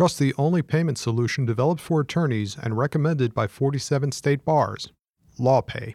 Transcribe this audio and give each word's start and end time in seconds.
Trust 0.00 0.18
the 0.18 0.32
only 0.38 0.62
payment 0.62 0.96
solution 0.96 1.44
developed 1.44 1.82
for 1.82 2.00
attorneys 2.00 2.56
and 2.56 2.78
recommended 2.78 3.34
by 3.34 3.46
47 3.46 4.12
state 4.12 4.46
bars 4.46 4.88
LawPay. 5.38 5.94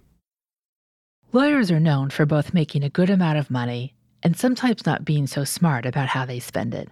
Lawyers 1.33 1.71
are 1.71 1.79
known 1.79 2.11
for 2.11 2.27
both 2.27 2.53
making 2.53 2.83
a 2.83 2.89
good 2.91 3.09
amount 3.09 3.39
of 3.39 3.49
money 3.49 3.95
and 4.21 4.37
sometimes 4.37 4.85
not 4.85 5.05
being 5.05 5.25
so 5.25 5.43
smart 5.43 5.87
about 5.87 6.07
how 6.07 6.23
they 6.23 6.39
spend 6.39 6.75
it. 6.75 6.87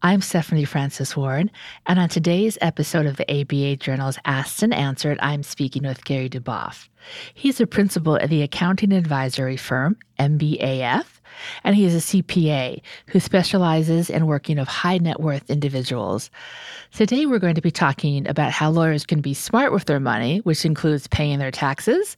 I'm 0.00 0.22
Stephanie 0.22 0.64
Francis 0.64 1.14
Ward, 1.14 1.50
and 1.86 1.98
on 1.98 2.08
today's 2.08 2.56
episode 2.62 3.04
of 3.04 3.18
the 3.18 3.30
ABA 3.30 3.76
Journal's 3.76 4.18
Asked 4.24 4.62
and 4.62 4.72
Answered, 4.72 5.18
I'm 5.20 5.42
speaking 5.42 5.82
with 5.82 6.06
Gary 6.06 6.30
Duboff. 6.30 6.88
He's 7.34 7.60
a 7.60 7.66
principal 7.66 8.16
at 8.16 8.30
the 8.30 8.40
accounting 8.40 8.92
advisory 8.94 9.58
firm 9.58 9.98
MBAF, 10.18 11.04
and 11.64 11.76
he 11.76 11.84
is 11.84 11.94
a 11.94 12.22
CPA 12.22 12.80
who 13.06 13.20
specializes 13.20 14.10
in 14.10 14.26
working 14.26 14.58
with 14.58 14.68
high 14.68 14.98
net 14.98 15.20
worth 15.20 15.48
individuals. 15.50 16.30
Today, 16.92 17.26
we're 17.26 17.38
going 17.38 17.54
to 17.54 17.60
be 17.60 17.70
talking 17.70 18.26
about 18.28 18.52
how 18.52 18.70
lawyers 18.70 19.04
can 19.06 19.20
be 19.20 19.34
smart 19.34 19.72
with 19.72 19.84
their 19.84 20.00
money, 20.00 20.38
which 20.38 20.64
includes 20.64 21.06
paying 21.06 21.38
their 21.38 21.50
taxes, 21.50 22.16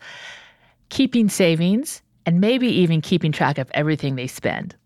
keeping 0.88 1.28
savings, 1.28 2.02
and 2.26 2.40
maybe 2.40 2.68
even 2.68 3.00
keeping 3.00 3.32
track 3.32 3.58
of 3.58 3.70
everything 3.74 4.14
they 4.14 4.26
spend. 4.26 4.76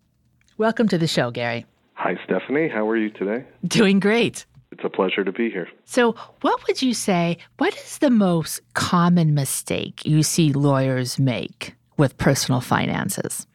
Welcome 0.57 0.87
to 0.89 0.97
the 0.97 1.07
show, 1.07 1.31
Gary. 1.31 1.65
Hi, 1.93 2.17
Stephanie. 2.25 2.67
How 2.67 2.87
are 2.87 2.97
you 2.97 3.09
today? 3.09 3.45
Doing 3.67 3.99
great. 3.99 4.45
It's 4.71 4.83
a 4.83 4.89
pleasure 4.89 5.23
to 5.23 5.31
be 5.31 5.49
here. 5.49 5.69
So, 5.85 6.15
what 6.41 6.67
would 6.67 6.81
you 6.81 6.93
say? 6.93 7.37
What 7.57 7.73
is 7.75 7.99
the 7.99 8.09
most 8.09 8.59
common 8.73 9.33
mistake 9.33 10.05
you 10.05 10.21
see 10.21 10.51
lawyers 10.51 11.17
make 11.17 11.75
with 11.97 12.17
personal 12.17 12.59
finances? 12.59 13.47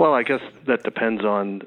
Well, 0.00 0.14
I 0.14 0.22
guess 0.22 0.40
that 0.66 0.82
depends 0.82 1.22
on 1.26 1.60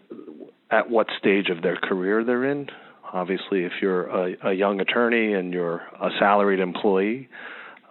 at 0.72 0.90
what 0.90 1.06
stage 1.20 1.50
of 1.50 1.62
their 1.62 1.76
career 1.76 2.24
they're 2.24 2.46
in. 2.46 2.68
Obviously, 3.14 3.64
if 3.64 3.74
you're 3.80 4.08
a, 4.08 4.50
a 4.50 4.54
young 4.54 4.80
attorney 4.80 5.34
and 5.34 5.54
you're 5.54 5.84
a 6.02 6.10
salaried 6.18 6.60
employee, 6.60 7.30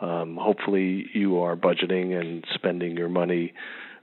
um, 0.00 0.36
hopefully 0.36 1.06
you 1.14 1.38
are 1.38 1.54
budgeting 1.54 2.20
and 2.20 2.44
spending 2.54 2.96
your 2.96 3.08
money 3.08 3.52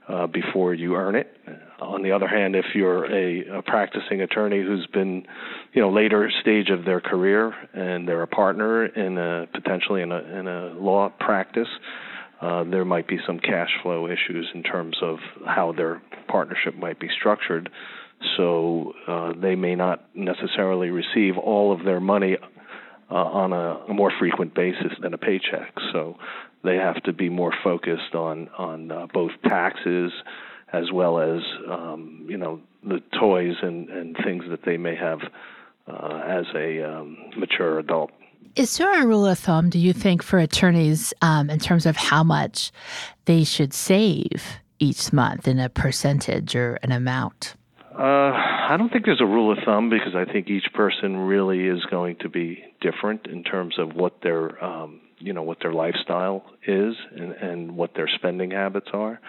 uh, 0.08 0.26
before 0.28 0.72
you 0.72 0.96
earn 0.96 1.14
it. 1.14 1.36
On 1.78 2.02
the 2.02 2.12
other 2.12 2.26
hand, 2.26 2.56
if 2.56 2.74
you're 2.74 3.04
a, 3.04 3.58
a 3.58 3.62
practicing 3.62 4.22
attorney 4.22 4.62
who's 4.62 4.86
been, 4.86 5.26
you 5.74 5.82
know, 5.82 5.90
later 5.90 6.30
stage 6.40 6.70
of 6.70 6.86
their 6.86 7.02
career 7.02 7.52
and 7.74 8.08
they're 8.08 8.22
a 8.22 8.26
partner 8.26 8.86
in 8.86 9.18
a 9.18 9.46
potentially 9.52 10.00
in 10.00 10.10
a 10.10 10.20
in 10.20 10.48
a 10.48 10.72
law 10.72 11.10
practice, 11.20 11.68
uh, 12.40 12.64
there 12.64 12.84
might 12.84 13.06
be 13.06 13.18
some 13.26 13.38
cash 13.38 13.70
flow 13.82 14.06
issues 14.06 14.48
in 14.54 14.62
terms 14.62 14.96
of 15.02 15.18
how 15.46 15.72
their 15.72 16.00
partnership 16.28 16.74
might 16.76 16.98
be 16.98 17.08
structured. 17.18 17.70
So 18.36 18.92
uh, 19.06 19.32
they 19.40 19.54
may 19.54 19.74
not 19.74 20.04
necessarily 20.14 20.90
receive 20.90 21.36
all 21.36 21.72
of 21.72 21.84
their 21.84 22.00
money 22.00 22.36
uh, 23.10 23.14
on 23.14 23.52
a, 23.52 23.90
a, 23.90 23.94
more 23.94 24.12
frequent 24.18 24.54
basis 24.54 24.92
than 25.02 25.14
a 25.14 25.18
paycheck. 25.18 25.72
So 25.92 26.16
they 26.62 26.76
have 26.76 27.02
to 27.04 27.12
be 27.12 27.28
more 27.28 27.52
focused 27.64 28.14
on 28.14 28.48
on 28.56 28.92
uh, 28.92 29.06
both 29.12 29.32
taxes 29.48 30.12
as 30.72 30.92
well 30.92 31.18
as 31.18 31.40
um, 31.68 32.26
you 32.28 32.36
know 32.36 32.60
the 32.84 33.00
toys 33.18 33.56
and, 33.62 33.88
and 33.90 34.16
things 34.24 34.44
that 34.50 34.60
they 34.64 34.76
may 34.76 34.94
have 34.96 35.20
uh, 35.88 36.22
as 36.24 36.44
a 36.54 36.82
um, 36.82 37.16
mature 37.36 37.78
adult. 37.78 38.10
Is 38.56 38.78
there 38.78 39.02
a 39.02 39.06
rule 39.06 39.26
of 39.26 39.38
thumb, 39.38 39.70
do 39.70 39.78
you 39.78 39.92
think, 39.92 40.22
for 40.22 40.38
attorneys 40.38 41.14
um, 41.22 41.50
in 41.50 41.58
terms 41.58 41.86
of 41.86 41.96
how 41.96 42.24
much 42.24 42.72
they 43.26 43.44
should 43.44 43.72
save 43.72 44.58
each 44.80 45.12
month 45.12 45.46
in 45.46 45.58
a 45.58 45.68
percentage 45.68 46.56
or 46.56 46.78
an 46.82 46.90
amount? 46.90 47.54
Uh, 47.96 48.32
I 48.32 48.76
don't 48.78 48.90
think 48.90 49.04
there's 49.04 49.20
a 49.20 49.26
rule 49.26 49.52
of 49.52 49.58
thumb 49.64 49.90
because 49.90 50.14
I 50.14 50.24
think 50.24 50.48
each 50.48 50.72
person 50.74 51.16
really 51.16 51.66
is 51.66 51.84
going 51.90 52.16
to 52.20 52.28
be 52.28 52.64
different 52.80 53.26
in 53.26 53.44
terms 53.44 53.78
of 53.78 53.94
what 53.94 54.22
their 54.22 54.62
um, 54.64 55.00
you 55.18 55.32
know 55.32 55.42
what 55.42 55.58
their 55.60 55.74
lifestyle 55.74 56.44
is 56.66 56.94
and, 57.14 57.32
and 57.32 57.76
what 57.76 57.94
their 57.94 58.08
spending 58.08 58.52
habits 58.52 58.88
are. 58.92 59.20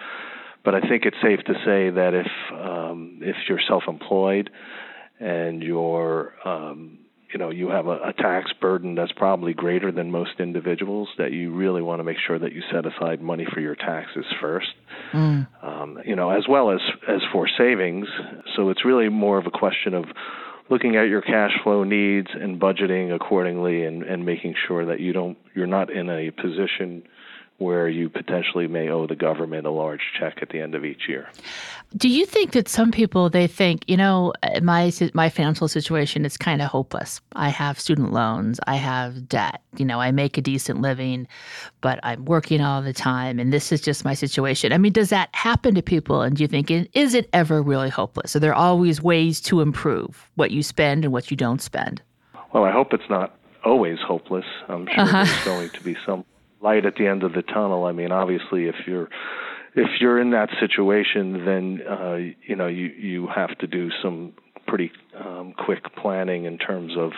But 0.64 0.74
I 0.74 0.80
think 0.80 1.04
it's 1.04 1.16
safe 1.22 1.40
to 1.46 1.54
say 1.64 1.90
that 1.90 2.14
if 2.14 2.30
um, 2.54 3.18
if 3.20 3.36
you're 3.48 3.60
self-employed 3.68 4.48
and 5.20 5.62
you're 5.62 6.34
um, 6.48 6.98
you 7.32 7.38
know 7.38 7.50
you 7.50 7.68
have 7.68 7.86
a, 7.86 7.98
a 8.02 8.12
tax 8.12 8.52
burden 8.60 8.94
that's 8.94 9.12
probably 9.12 9.54
greater 9.54 9.90
than 9.90 10.10
most 10.10 10.38
individuals 10.38 11.08
that 11.18 11.32
you 11.32 11.52
really 11.52 11.82
want 11.82 12.00
to 12.00 12.04
make 12.04 12.18
sure 12.24 12.38
that 12.38 12.52
you 12.52 12.62
set 12.72 12.84
aside 12.86 13.20
money 13.20 13.46
for 13.52 13.60
your 13.60 13.74
taxes 13.74 14.24
first 14.40 14.68
mm. 15.12 15.46
um, 15.62 15.98
you 16.04 16.14
know 16.14 16.30
as 16.30 16.44
well 16.48 16.70
as 16.70 16.80
as 17.08 17.20
for 17.32 17.48
savings 17.58 18.06
so 18.56 18.70
it's 18.70 18.84
really 18.84 19.08
more 19.08 19.38
of 19.38 19.46
a 19.46 19.50
question 19.50 19.94
of 19.94 20.04
looking 20.70 20.96
at 20.96 21.08
your 21.08 21.22
cash 21.22 21.52
flow 21.62 21.84
needs 21.84 22.28
and 22.34 22.60
budgeting 22.60 23.14
accordingly 23.14 23.84
and 23.84 24.02
and 24.02 24.24
making 24.24 24.54
sure 24.66 24.84
that 24.86 25.00
you 25.00 25.12
don't 25.12 25.38
you're 25.54 25.66
not 25.66 25.90
in 25.90 26.08
a 26.10 26.30
position 26.30 27.02
where 27.62 27.88
you 27.88 28.08
potentially 28.08 28.66
may 28.66 28.88
owe 28.88 29.06
the 29.06 29.16
government 29.16 29.66
a 29.66 29.70
large 29.70 30.00
check 30.18 30.38
at 30.42 30.50
the 30.50 30.60
end 30.60 30.74
of 30.74 30.84
each 30.84 31.08
year. 31.08 31.28
Do 31.96 32.08
you 32.08 32.24
think 32.24 32.52
that 32.52 32.68
some 32.68 32.90
people 32.90 33.28
they 33.28 33.46
think, 33.46 33.84
you 33.86 33.96
know, 33.96 34.32
my 34.62 34.90
my 35.14 35.28
financial 35.28 35.68
situation 35.68 36.24
is 36.24 36.36
kind 36.36 36.62
of 36.62 36.68
hopeless. 36.68 37.20
I 37.34 37.50
have 37.50 37.78
student 37.78 38.12
loans, 38.12 38.58
I 38.66 38.76
have 38.76 39.28
debt, 39.28 39.62
you 39.76 39.84
know, 39.84 40.00
I 40.00 40.10
make 40.10 40.38
a 40.38 40.40
decent 40.40 40.80
living, 40.80 41.28
but 41.80 42.00
I'm 42.02 42.24
working 42.24 42.60
all 42.60 42.82
the 42.82 42.94
time 42.94 43.38
and 43.38 43.52
this 43.52 43.72
is 43.72 43.80
just 43.80 44.04
my 44.04 44.14
situation. 44.14 44.72
I 44.72 44.78
mean, 44.78 44.92
does 44.92 45.10
that 45.10 45.28
happen 45.34 45.74
to 45.74 45.82
people 45.82 46.22
and 46.22 46.36
do 46.36 46.42
you 46.42 46.48
think 46.48 46.70
is 46.70 47.14
it 47.14 47.28
ever 47.32 47.62
really 47.62 47.90
hopeless? 47.90 48.34
Are 48.34 48.40
there 48.40 48.54
always 48.54 49.02
ways 49.02 49.40
to 49.42 49.60
improve 49.60 50.30
what 50.36 50.50
you 50.50 50.62
spend 50.62 51.04
and 51.04 51.12
what 51.12 51.30
you 51.30 51.36
don't 51.36 51.60
spend? 51.60 52.02
Well, 52.52 52.64
I 52.64 52.70
hope 52.70 52.92
it's 52.92 53.08
not 53.08 53.36
always 53.64 53.98
hopeless. 54.00 54.44
I'm 54.68 54.86
sure 54.86 55.00
uh-huh. 55.00 55.24
there's 55.24 55.44
going 55.44 55.70
to 55.70 55.82
be 55.82 55.96
some 56.04 56.24
light 56.62 56.86
at 56.86 56.94
the 56.96 57.06
end 57.06 57.22
of 57.22 57.32
the 57.32 57.42
tunnel. 57.42 57.84
I 57.84 57.92
mean, 57.92 58.12
obviously, 58.12 58.66
if 58.66 58.76
you're 58.86 59.08
if 59.74 59.88
you're 60.00 60.20
in 60.20 60.30
that 60.30 60.50
situation, 60.60 61.44
then 61.44 61.80
uh, 61.88 62.16
you 62.46 62.56
know 62.56 62.66
you 62.66 62.86
you 62.86 63.28
have 63.34 63.56
to 63.58 63.66
do 63.66 63.90
some 64.02 64.32
pretty 64.66 64.92
um, 65.18 65.54
quick 65.64 65.84
planning 65.96 66.44
in 66.44 66.58
terms 66.58 66.92
of 66.96 67.12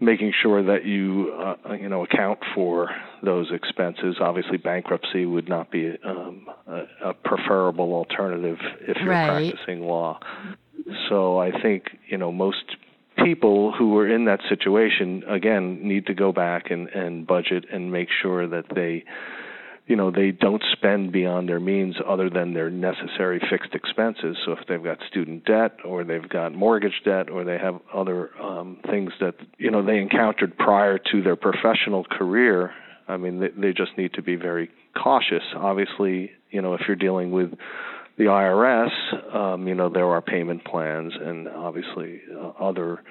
making 0.00 0.32
sure 0.42 0.62
that 0.62 0.84
you 0.84 1.32
uh, 1.38 1.72
you 1.74 1.88
know 1.88 2.04
account 2.04 2.38
for 2.54 2.90
those 3.22 3.50
expenses. 3.52 4.16
Obviously, 4.20 4.56
bankruptcy 4.56 5.26
would 5.26 5.48
not 5.48 5.70
be 5.70 5.96
um, 6.04 6.46
a, 6.66 7.10
a 7.10 7.14
preferable 7.14 7.92
alternative 7.94 8.58
if 8.80 8.96
you're 8.98 9.10
right. 9.10 9.52
practicing 9.52 9.82
law. 9.82 10.18
So 11.08 11.38
I 11.38 11.50
think 11.62 11.84
you 12.08 12.18
know 12.18 12.32
most 12.32 12.76
people 13.24 13.72
who 13.72 13.96
are 13.98 14.08
in 14.08 14.24
that 14.26 14.40
situation 14.48 15.22
again 15.28 15.80
need 15.82 16.06
to 16.06 16.14
go 16.14 16.32
back 16.32 16.70
and 16.70 16.88
and 16.88 17.26
budget 17.26 17.64
and 17.72 17.92
make 17.92 18.08
sure 18.22 18.46
that 18.46 18.64
they 18.74 19.04
you 19.86 19.96
know 19.96 20.10
they 20.10 20.30
don't 20.30 20.62
spend 20.72 21.12
beyond 21.12 21.48
their 21.48 21.60
means 21.60 21.96
other 22.06 22.30
than 22.30 22.54
their 22.54 22.70
necessary 22.70 23.40
fixed 23.50 23.74
expenses. 23.74 24.36
So 24.44 24.52
if 24.52 24.60
they've 24.68 24.82
got 24.82 24.98
student 25.08 25.44
debt 25.44 25.78
or 25.84 26.04
they've 26.04 26.28
got 26.28 26.54
mortgage 26.54 27.02
debt 27.04 27.28
or 27.28 27.44
they 27.44 27.58
have 27.58 27.80
other 27.92 28.30
um 28.40 28.78
things 28.88 29.12
that 29.20 29.34
you 29.58 29.70
know 29.70 29.84
they 29.84 29.98
encountered 29.98 30.56
prior 30.56 30.98
to 31.10 31.22
their 31.22 31.36
professional 31.36 32.04
career 32.04 32.72
i 33.08 33.16
mean 33.16 33.40
they, 33.40 33.48
they 33.56 33.72
just 33.72 33.96
need 33.98 34.12
to 34.14 34.22
be 34.22 34.36
very 34.36 34.70
cautious. 34.96 35.42
Obviously 35.56 36.30
you 36.50 36.62
know 36.62 36.74
if 36.74 36.82
you're 36.86 36.96
dealing 36.96 37.30
with 37.32 37.50
the 38.20 38.26
IRS, 38.26 39.34
um, 39.34 39.66
you 39.66 39.74
know, 39.74 39.88
there 39.88 40.04
are 40.04 40.20
payment 40.20 40.62
plans 40.66 41.14
and 41.18 41.48
obviously 41.48 42.20
uh, 42.36 42.48
other 42.60 43.02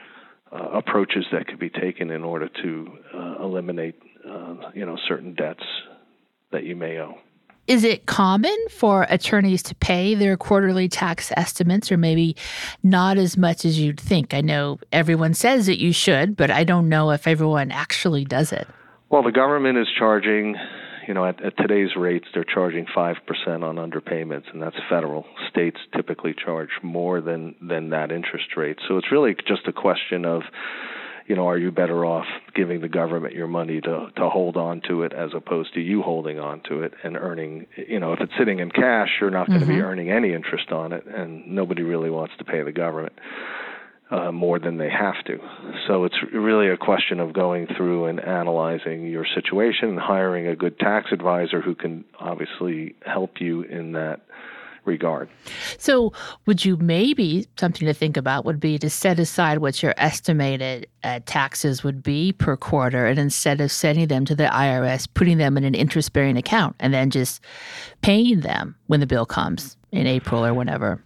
uh, 0.52 0.70
approaches 0.70 1.26
that 1.32 1.48
could 1.48 1.58
be 1.58 1.72
taken 1.72 2.12
in 2.12 2.24
order 2.24 2.48
to 2.62 2.88
uh, 3.16 3.44
eliminate, 3.44 3.96
uh, 4.24 4.54
you 4.76 4.86
know, 4.86 4.96
certain 5.08 5.34
debts 5.34 5.64
that 6.52 6.64
you 6.64 6.76
may 6.76 7.00
owe. 7.00 7.16
Is 7.66 7.84
it 7.84 8.06
common 8.06 8.56
for 8.70 9.08
attorneys 9.10 9.64
to 9.64 9.76
pay 9.76 10.14
their 10.14 10.38
quarterly 10.38 10.88
tax 10.88 11.32
estimates, 11.36 11.92
or 11.92 11.98
maybe 11.98 12.36
not 12.84 13.18
as 13.18 13.36
much 13.36 13.66
as 13.66 13.80
you'd 13.80 14.00
think? 14.00 14.36
I 14.36 14.42
know 14.42 14.78
everyone 14.92 15.34
says 15.34 15.66
that 15.66 15.82
you 15.82 15.92
should, 15.92 16.38
but 16.38 16.52
I 16.52 16.64
don't 16.64 16.88
know 16.88 17.10
if 17.10 17.26
everyone 17.26 17.72
actually 17.72 18.26
does 18.26 18.52
it. 18.52 18.68
Well, 19.10 19.24
the 19.24 19.32
government 19.32 19.80
is 19.80 19.88
charging 19.98 20.56
you 21.10 21.16
know, 21.16 21.26
at, 21.26 21.44
at 21.44 21.58
today's 21.58 21.96
rates, 21.98 22.28
they're 22.36 22.44
charging 22.44 22.86
five 22.94 23.16
percent 23.26 23.64
on 23.64 23.78
underpayments, 23.78 24.54
and 24.54 24.62
that's 24.62 24.76
federal. 24.88 25.26
States 25.50 25.78
typically 25.96 26.36
charge 26.36 26.70
more 26.84 27.20
than 27.20 27.56
than 27.60 27.90
that 27.90 28.12
interest 28.12 28.56
rate. 28.56 28.78
So 28.88 28.98
it's 29.00 29.12
really 29.12 29.36
just 29.48 29.68
a 29.68 29.74
question 29.74 30.24
of, 30.24 30.44
you 31.26 31.36
know, 31.36 31.48
are 31.48 31.58
you 31.58 31.72
better 31.72 32.06
off 32.06 32.28
giving 32.54 32.82
the 32.82 32.88
government 32.88 33.34
your 33.34 33.48
money 33.48 33.82
to 33.82 34.10
to 34.18 34.30
hold 34.30 34.56
on 34.56 34.82
to 34.88 35.02
it 35.02 35.12
as 35.12 35.32
opposed 35.36 35.74
to 35.74 35.82
you 35.82 36.04
holding 36.04 36.38
on 36.40 36.62
to 36.70 36.84
it 36.84 36.94
and 37.04 37.18
earning, 37.18 37.66
you 37.76 38.00
know, 38.00 38.14
if 38.14 38.20
it's 38.22 38.34
sitting 38.38 38.60
in 38.60 38.70
cash, 38.70 39.10
you're 39.20 39.32
not 39.32 39.48
going 39.48 39.62
to 39.62 39.66
mm-hmm. 39.66 39.78
be 39.78 39.82
earning 39.82 40.12
any 40.12 40.32
interest 40.32 40.72
on 40.72 40.94
it, 40.94 41.08
and 41.08 41.48
nobody 41.48 41.82
really 41.82 42.12
wants 42.12 42.36
to 42.38 42.44
pay 42.44 42.62
the 42.62 42.72
government 42.72 43.14
uh, 44.12 44.32
more 44.32 44.60
than 44.60 44.78
they 44.78 44.90
have 44.90 45.24
to. 45.26 45.40
So 45.88 46.04
it's 46.04 46.16
really 46.34 46.70
a 46.70 46.78
question 46.78 47.20
of 47.20 47.34
going 47.34 47.68
through 47.78 48.06
and 48.06 48.20
analyzing 48.20 49.06
your 49.08 49.26
situation 49.36 49.90
and 49.90 50.00
hiring 50.00 50.48
a 50.48 50.56
good 50.56 50.80
tax 50.80 51.12
advisor 51.12 51.62
who 51.62 51.76
can 51.76 52.06
obviously 52.20 52.96
help 53.06 53.40
you 53.40 53.62
in 53.62 53.92
that 53.94 54.22
regard. 54.86 55.30
So, 55.78 56.14
would 56.46 56.66
you 56.66 56.78
maybe 56.78 57.48
something 57.58 57.86
to 57.86 57.94
think 57.94 58.18
about 58.18 58.46
would 58.46 58.60
be 58.60 58.78
to 58.80 58.90
set 58.90 59.20
aside 59.20 59.60
what 59.60 59.84
your 59.84 59.94
estimated 59.98 60.88
uh, 61.04 61.20
taxes 61.26 61.84
would 61.84 62.02
be 62.02 62.34
per 62.34 62.58
quarter, 62.58 63.06
and 63.06 63.20
instead 63.20 63.62
of 63.62 63.72
sending 63.72 64.08
them 64.08 64.26
to 64.26 64.36
the 64.36 64.46
IRS, 64.46 65.08
putting 65.14 65.38
them 65.38 65.58
in 65.58 65.64
an 65.64 65.76
interest 65.76 66.14
bearing 66.14 66.38
account 66.38 66.76
and 66.80 66.94
then 66.94 67.10
just 67.10 67.42
paying 68.02 68.42
them 68.42 68.76
when 68.88 69.00
the 69.00 69.08
bill 69.08 69.26
comes 69.26 69.78
in 69.92 70.08
April 70.08 70.46
or 70.46 70.54
whenever? 70.54 71.04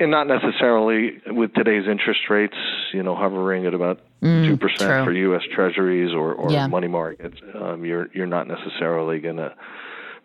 And 0.00 0.10
not 0.10 0.26
necessarily 0.26 1.20
with 1.26 1.52
today's 1.54 1.84
interest 1.86 2.20
rates, 2.30 2.56
you 2.92 3.02
know, 3.02 3.14
hovering 3.14 3.66
at 3.66 3.74
about 3.74 4.00
Mm, 4.22 4.46
two 4.46 4.56
percent 4.58 5.04
for 5.06 5.12
U.S. 5.12 5.40
Treasuries 5.54 6.12
or, 6.12 6.34
or 6.34 6.52
Yeah. 6.52 6.66
money 6.66 6.88
markets. 6.88 7.38
Um, 7.54 7.86
you're 7.86 8.08
you're 8.12 8.26
not 8.26 8.46
necessarily 8.48 9.18
going 9.18 9.36
to 9.38 9.54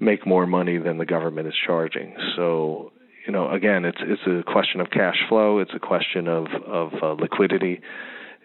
make 0.02 0.28
more 0.28 0.46
money 0.46 0.78
than 0.78 0.98
the 0.98 1.06
government 1.06 1.48
is 1.48 1.54
charging. 1.66 2.14
So, 2.36 2.92
you 3.26 3.32
know, 3.32 3.50
again, 3.50 3.86
it's 3.86 3.98
it's 4.02 4.22
a 4.28 4.44
question 4.52 4.82
of 4.82 4.90
cash 4.90 5.16
flow. 5.30 5.60
It's 5.60 5.72
a 5.74 5.80
question 5.80 6.28
of 6.28 6.48
of 6.68 6.92
uh, 7.02 7.14
liquidity. 7.14 7.80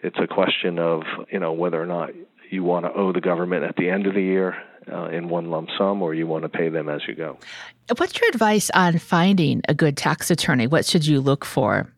It's 0.03 0.15
a 0.23 0.27
question 0.27 0.79
of 0.79 1.01
you 1.33 1.39
know 1.39 1.51
whether 1.51 1.81
or 1.81 1.85
not 1.85 2.11
you 2.51 2.63
want 2.63 2.85
to 2.85 2.93
owe 2.93 3.11
the 3.11 3.21
government 3.21 3.63
at 3.63 3.75
the 3.77 3.89
end 3.89 4.07
of 4.07 4.13
the 4.13 4.21
year 4.21 4.55
uh, 4.91 5.05
in 5.05 5.29
one 5.29 5.49
lump 5.49 5.69
sum, 5.77 6.01
or 6.01 6.13
you 6.13 6.27
want 6.27 6.43
to 6.43 6.49
pay 6.49 6.69
them 6.69 6.89
as 6.89 7.01
you 7.07 7.15
go. 7.15 7.37
What's 7.97 8.19
your 8.19 8.29
advice 8.29 8.69
on 8.71 8.97
finding 8.97 9.61
a 9.69 9.73
good 9.73 9.95
tax 9.97 10.29
attorney? 10.31 10.67
What 10.67 10.85
should 10.85 11.05
you 11.05 11.21
look 11.21 11.45
for? 11.45 11.91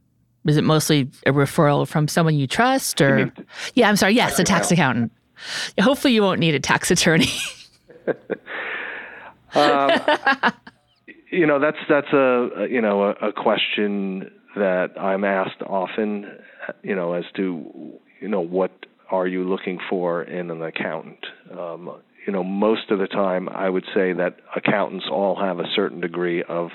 Is 0.46 0.58
it 0.58 0.64
mostly 0.64 1.10
a 1.26 1.32
referral 1.32 1.88
from 1.88 2.08
someone 2.08 2.36
you 2.36 2.48
trust, 2.48 3.00
or 3.02 3.16
mean 3.16 3.32
yeah, 3.76 3.90
I'm 3.90 3.96
sorry, 3.96 4.14
yes, 4.14 4.38
a 4.40 4.44
tax 4.44 4.72
accountant. 4.72 5.12
Hopefully, 5.80 6.14
you 6.14 6.22
won't 6.22 6.40
need 6.40 6.56
a 6.56 6.60
tax 6.60 6.92
attorney. 6.92 7.32
you 11.32 11.46
know 11.48 11.60
that's 11.60 11.78
that's 11.88 12.12
a, 12.12 12.50
a 12.58 12.68
you 12.70 12.82
know 12.82 13.04
a, 13.04 13.30
a 13.30 13.34
question 13.34 14.30
that 14.56 14.92
I'm 15.00 15.24
asked 15.24 15.62
often 15.66 16.26
you 16.84 16.96
know 16.96 17.14
as 17.14 17.24
to 17.36 18.00
you 18.20 18.28
know 18.28 18.42
what 18.42 18.72
are 19.14 19.28
you 19.28 19.48
looking 19.48 19.80
for 19.90 20.24
in 20.24 20.50
an 20.50 20.62
accountant? 20.62 21.26
Um, 21.58 22.02
you 22.26 22.34
know 22.34 22.44
most 22.44 22.90
of 22.90 23.00
the 23.00 23.08
time 23.08 23.50
I 23.50 23.70
would 23.70 23.86
say 23.94 24.14
that 24.14 24.38
accountants 24.56 25.06
all 25.12 25.36
have 25.40 25.60
a 25.60 25.66
certain 25.76 26.00
degree 26.00 26.44
of 26.44 26.70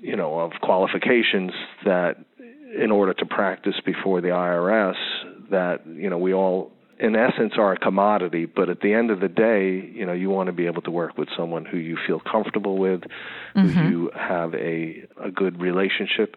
you 0.00 0.16
know 0.16 0.40
of 0.40 0.52
qualifications 0.60 1.52
that 1.84 2.16
in 2.78 2.90
order 2.90 3.14
to 3.14 3.26
practice 3.26 3.74
before 3.84 4.20
the 4.20 4.28
IRS 4.28 4.96
that 5.50 5.86
you 5.86 6.10
know 6.10 6.18
we 6.18 6.34
all 6.34 6.70
in 6.98 7.16
essence 7.16 7.54
are 7.56 7.72
a 7.72 7.78
commodity. 7.78 8.46
But 8.46 8.68
at 8.68 8.80
the 8.80 8.92
end 8.92 9.10
of 9.10 9.20
the 9.20 9.28
day 9.28 9.90
you 9.94 10.04
know 10.06 10.12
you 10.12 10.28
want 10.28 10.48
to 10.48 10.52
be 10.52 10.66
able 10.66 10.82
to 10.82 10.90
work 10.90 11.16
with 11.16 11.28
someone 11.36 11.64
who 11.64 11.78
you 11.78 11.96
feel 12.06 12.20
comfortable 12.20 12.78
with 12.78 13.02
who 13.54 13.68
you 13.88 14.10
have 14.14 14.54
a 14.54 15.04
a 15.22 15.30
good 15.30 15.60
relationship. 15.60 16.36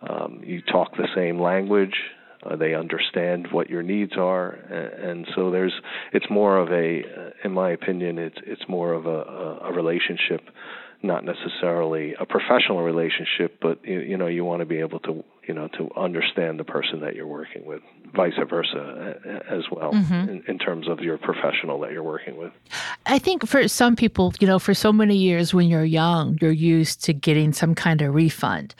Um, 0.00 0.42
you 0.44 0.62
talk 0.62 0.96
the 0.96 1.08
same 1.14 1.40
language 1.40 1.96
uh, 2.44 2.56
they 2.56 2.74
understand 2.74 3.48
what 3.50 3.68
your 3.68 3.82
needs 3.82 4.12
are 4.16 4.50
and, 4.50 5.10
and 5.10 5.28
so 5.34 5.50
there's 5.50 5.74
it's 6.12 6.26
more 6.30 6.58
of 6.58 6.68
a 6.70 7.02
in 7.44 7.52
my 7.52 7.70
opinion 7.70 8.18
it's 8.18 8.38
it's 8.46 8.68
more 8.68 8.92
of 8.92 9.06
a, 9.06 9.08
a, 9.08 9.58
a 9.70 9.72
relationship 9.72 10.42
not 11.02 11.24
necessarily 11.24 12.14
a 12.18 12.26
professional 12.26 12.82
relationship 12.82 13.58
but 13.60 13.78
you, 13.84 14.00
you 14.00 14.16
know 14.16 14.26
you 14.26 14.44
want 14.44 14.60
to 14.60 14.66
be 14.66 14.78
able 14.78 14.98
to 15.00 15.22
you 15.46 15.54
know 15.54 15.68
to 15.68 15.88
understand 15.96 16.58
the 16.58 16.64
person 16.64 17.00
that 17.00 17.14
you're 17.14 17.26
working 17.26 17.64
with 17.64 17.80
vice 18.14 18.32
versa 18.48 19.42
as 19.50 19.62
well 19.70 19.92
mm-hmm. 19.92 20.30
in, 20.30 20.42
in 20.48 20.58
terms 20.58 20.88
of 20.88 21.00
your 21.00 21.18
professional 21.18 21.80
that 21.80 21.92
you're 21.92 22.02
working 22.02 22.36
with 22.36 22.52
I 23.08 23.18
think 23.18 23.48
for 23.48 23.66
some 23.68 23.96
people, 23.96 24.34
you 24.38 24.46
know, 24.46 24.58
for 24.58 24.74
so 24.74 24.92
many 24.92 25.16
years 25.16 25.54
when 25.54 25.68
you're 25.68 25.84
young, 25.84 26.36
you're 26.42 26.52
used 26.52 27.02
to 27.04 27.14
getting 27.14 27.54
some 27.54 27.74
kind 27.74 28.02
of 28.02 28.14
refund 28.14 28.74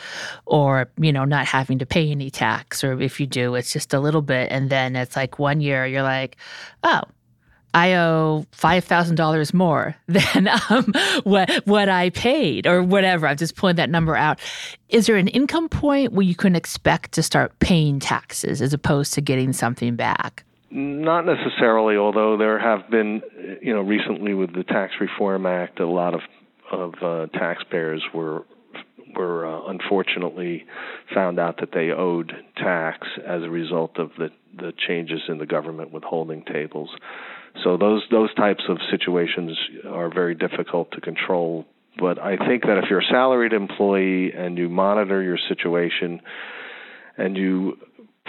or, 0.44 0.90
you 0.98 1.12
know, 1.12 1.24
not 1.24 1.46
having 1.46 1.78
to 1.78 1.86
pay 1.86 2.10
any 2.10 2.30
tax. 2.30 2.84
Or 2.84 3.00
if 3.00 3.20
you 3.20 3.26
do, 3.26 3.54
it's 3.54 3.72
just 3.72 3.94
a 3.94 4.00
little 4.00 4.20
bit. 4.20 4.52
And 4.52 4.68
then 4.68 4.96
it's 4.96 5.16
like 5.16 5.38
one 5.38 5.62
year 5.62 5.86
you're 5.86 6.02
like, 6.02 6.36
oh, 6.82 7.02
I 7.78 7.94
owe 7.94 8.44
five 8.50 8.82
thousand 8.82 9.14
dollars 9.14 9.54
more 9.54 9.94
than 10.08 10.48
um, 10.68 10.92
what 11.22 11.48
what 11.64 11.88
I 11.88 12.10
paid, 12.10 12.66
or 12.66 12.82
whatever. 12.82 13.28
I'm 13.28 13.36
just 13.36 13.54
pulling 13.54 13.76
that 13.76 13.88
number 13.88 14.16
out. 14.16 14.40
Is 14.88 15.06
there 15.06 15.16
an 15.16 15.28
income 15.28 15.68
point 15.68 16.12
where 16.12 16.26
you 16.26 16.34
can 16.34 16.56
expect 16.56 17.12
to 17.12 17.22
start 17.22 17.56
paying 17.60 18.00
taxes 18.00 18.60
as 18.60 18.72
opposed 18.72 19.14
to 19.14 19.20
getting 19.20 19.52
something 19.52 19.94
back? 19.94 20.44
Not 20.70 21.24
necessarily, 21.24 21.96
although 21.96 22.36
there 22.36 22.58
have 22.58 22.90
been, 22.90 23.22
you 23.62 23.72
know, 23.72 23.80
recently 23.80 24.34
with 24.34 24.54
the 24.54 24.64
Tax 24.64 24.94
Reform 25.00 25.46
Act, 25.46 25.78
a 25.78 25.86
lot 25.86 26.14
of 26.14 26.20
of 26.72 26.94
uh, 27.00 27.26
taxpayers 27.38 28.02
were 28.12 28.44
were 29.14 29.46
uh, 29.46 29.70
unfortunately 29.70 30.66
found 31.14 31.38
out 31.38 31.58
that 31.60 31.70
they 31.72 31.90
owed 31.90 32.32
tax 32.56 33.06
as 33.24 33.42
a 33.42 33.48
result 33.48 33.98
of 33.98 34.10
the 34.18 34.30
the 34.56 34.72
changes 34.88 35.20
in 35.28 35.38
the 35.38 35.46
government 35.46 35.92
withholding 35.92 36.42
tables. 36.42 36.90
So 37.64 37.76
those 37.76 38.02
those 38.10 38.32
types 38.34 38.64
of 38.68 38.78
situations 38.90 39.56
are 39.86 40.12
very 40.12 40.34
difficult 40.34 40.90
to 40.92 41.00
control. 41.00 41.66
But 41.98 42.18
I 42.18 42.36
think 42.36 42.62
that 42.62 42.78
if 42.78 42.84
you're 42.88 43.00
a 43.00 43.10
salaried 43.10 43.52
employee 43.52 44.32
and 44.32 44.56
you 44.56 44.68
monitor 44.68 45.22
your 45.22 45.38
situation 45.48 46.20
and 47.16 47.36
you 47.36 47.76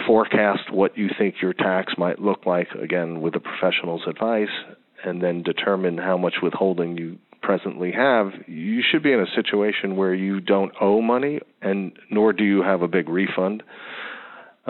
forecast 0.06 0.72
what 0.72 0.96
you 0.98 1.08
think 1.18 1.36
your 1.40 1.52
tax 1.52 1.92
might 1.96 2.18
look 2.18 2.46
like 2.46 2.68
again 2.72 3.20
with 3.20 3.34
a 3.36 3.40
professional's 3.40 4.02
advice 4.08 4.48
and 5.04 5.22
then 5.22 5.42
determine 5.42 5.98
how 5.98 6.16
much 6.16 6.34
withholding 6.42 6.96
you 6.96 7.18
presently 7.42 7.92
have 7.92 8.32
you 8.46 8.82
should 8.82 9.02
be 9.02 9.12
in 9.12 9.20
a 9.20 9.26
situation 9.34 9.96
where 9.96 10.14
you 10.14 10.40
don't 10.40 10.72
owe 10.80 11.00
money 11.00 11.40
and 11.62 11.92
nor 12.10 12.32
do 12.32 12.44
you 12.44 12.62
have 12.62 12.82
a 12.82 12.88
big 12.88 13.08
refund 13.08 13.62